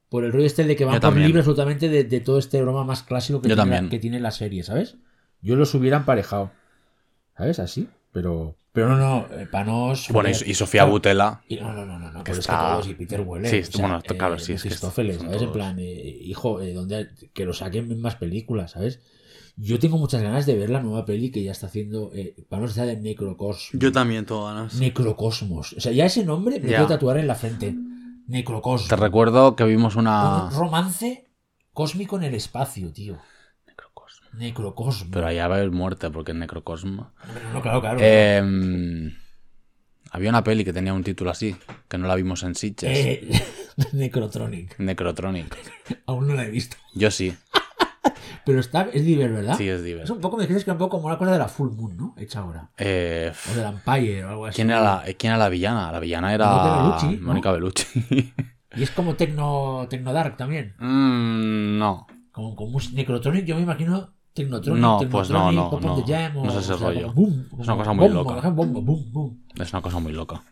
[0.09, 1.27] Por el rollo este de que van Yo por también.
[1.27, 3.91] libre absolutamente de, de todo este broma más clásico que tiene, la, también.
[3.91, 4.97] que tiene la serie, ¿sabes?
[5.43, 6.51] Yo los hubiera emparejado.
[7.37, 7.59] ¿Sabes?
[7.59, 7.89] Así.
[8.12, 8.57] Pero.
[8.72, 9.27] Pero no, no.
[9.39, 10.09] eh, Panos.
[10.11, 11.43] Bueno, y, Sofía Claro, Butela.
[11.49, 12.25] y no, no, no, no, no.
[12.25, 13.51] que pero está- es que todos, y Peter Weller.
[13.51, 14.99] Sí, o sea, bueno, esto, claro, sí, es que ¿sabes?
[15.20, 19.01] En todos- plan, eh, hijo, eh, ¿dónde- que lo saquen en más películas, ¿sabes?
[19.57, 22.11] Yo tengo muchas ganas de ver la nueva peli que ya está haciendo.
[22.15, 23.93] Eh, Panos está de Necrocosmos.
[23.93, 24.75] también, todo ganas.
[24.75, 25.75] Necrocosmos.
[25.75, 27.75] O sea, ya ese nombre me quiero tatuar en la frente.
[28.27, 28.89] Necrocosmos.
[28.89, 30.47] Te recuerdo que vimos una.
[30.47, 31.31] Un romance
[31.73, 33.19] cósmico en el espacio, tío.
[34.33, 35.09] Necrocosmos.
[35.13, 37.13] Pero allá va a haber muerte porque es Necrocosmo.
[37.45, 37.99] No, no, claro, claro.
[38.03, 39.13] Eh,
[40.11, 41.55] Había una peli que tenía un título así,
[41.89, 42.91] que no la vimos en Sitges.
[42.99, 43.43] Eh,
[43.93, 44.79] Necrotronic.
[44.79, 45.57] Necrotronic.
[46.07, 46.77] Aún no la he visto.
[46.95, 47.35] Yo sí.
[48.45, 49.57] Pero está, es Diver, ¿verdad?
[49.57, 50.05] Sí, es Diver.
[50.05, 51.71] Es un poco, me dijiste que era un poco como una cosa de la Full
[51.71, 52.15] Moon, ¿no?
[52.19, 52.71] Hecha ahora.
[52.77, 54.57] Eh, O del Empire o algo así.
[54.57, 55.91] ¿quién, era la, eh, ¿Quién era la villana?
[55.93, 58.45] La villana era Mónica Bellucci, ¿no?
[58.77, 60.75] Y es como Tecno, Tecno Dark también.
[60.81, 62.07] Mm, no.
[62.33, 64.83] Como, como Necrotronic, yo me imagino Tecnotronic.
[64.83, 65.97] No, pues no, no, no.
[66.35, 67.15] No es ese rollo.
[67.61, 68.37] Es una cosa muy loca.
[69.61, 70.43] Es una cosa muy loca.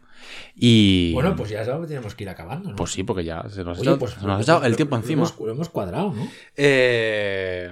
[0.54, 1.12] Y.
[1.14, 2.76] Bueno, pues ya sabemos que tenemos que ir acabando, ¿no?
[2.76, 4.64] Pues sí, porque ya se nos, ha Oye, echado- pues se nos ha lo- echado
[4.64, 5.22] el tiempo encima.
[5.22, 6.28] hemos- Lo hemos cuadrado, ¿no?
[6.56, 7.70] Eh,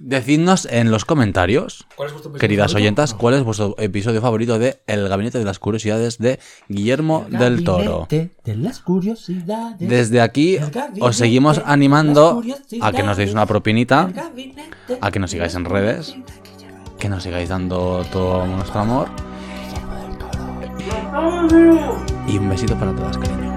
[0.00, 3.18] decidnos en los comentarios, ¿Cuál es vuestro episodio queridas oyentas, No.
[3.18, 6.38] cuál es vuestro episodio favorito de El Gabinete de las Curiosidades de
[6.68, 8.06] Guillermo del Toro.
[8.10, 9.78] Gabinete De las curiosidades.
[9.88, 10.58] Desde aquí
[11.00, 12.42] os seguimos animando
[12.82, 14.10] a que nos deis una propinita,
[15.00, 16.14] a que nos sigáis en de redes.
[16.98, 19.08] que nos sigáis dando todo nuestro amor.
[22.26, 23.48] Y un besito para todas, cariño.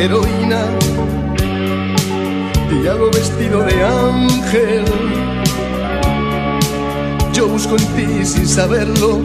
[0.00, 0.64] heroína,
[2.70, 4.84] diablo vestido de ángel.
[7.34, 9.20] Yo busco en ti sin saberlo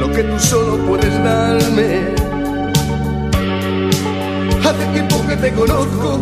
[0.00, 2.31] lo que tú solo puedes darme
[4.72, 6.20] hace tiempo que te conozco.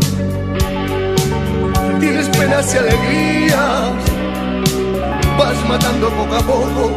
[2.01, 3.93] Tienes penas y alegrías,
[5.39, 6.95] vas matando poco a poco.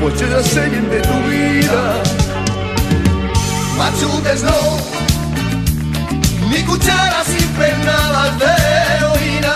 [0.00, 1.82] Pues yo ya sé bien de tu vida.
[3.78, 4.58] Machúteslo,
[6.50, 8.52] mi cucharas impregnadas de
[8.96, 9.54] heroína.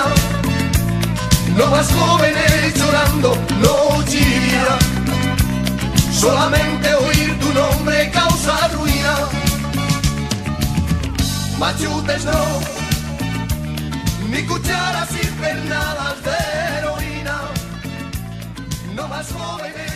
[1.56, 4.78] No más jóvenes llorando, no chivía.
[6.12, 8.89] Solamente oír tu nombre causa ruido.
[11.60, 12.60] Machutes no,
[14.30, 17.38] ni cucharas invernadas de heroína,
[18.96, 19.89] no más jóvenes.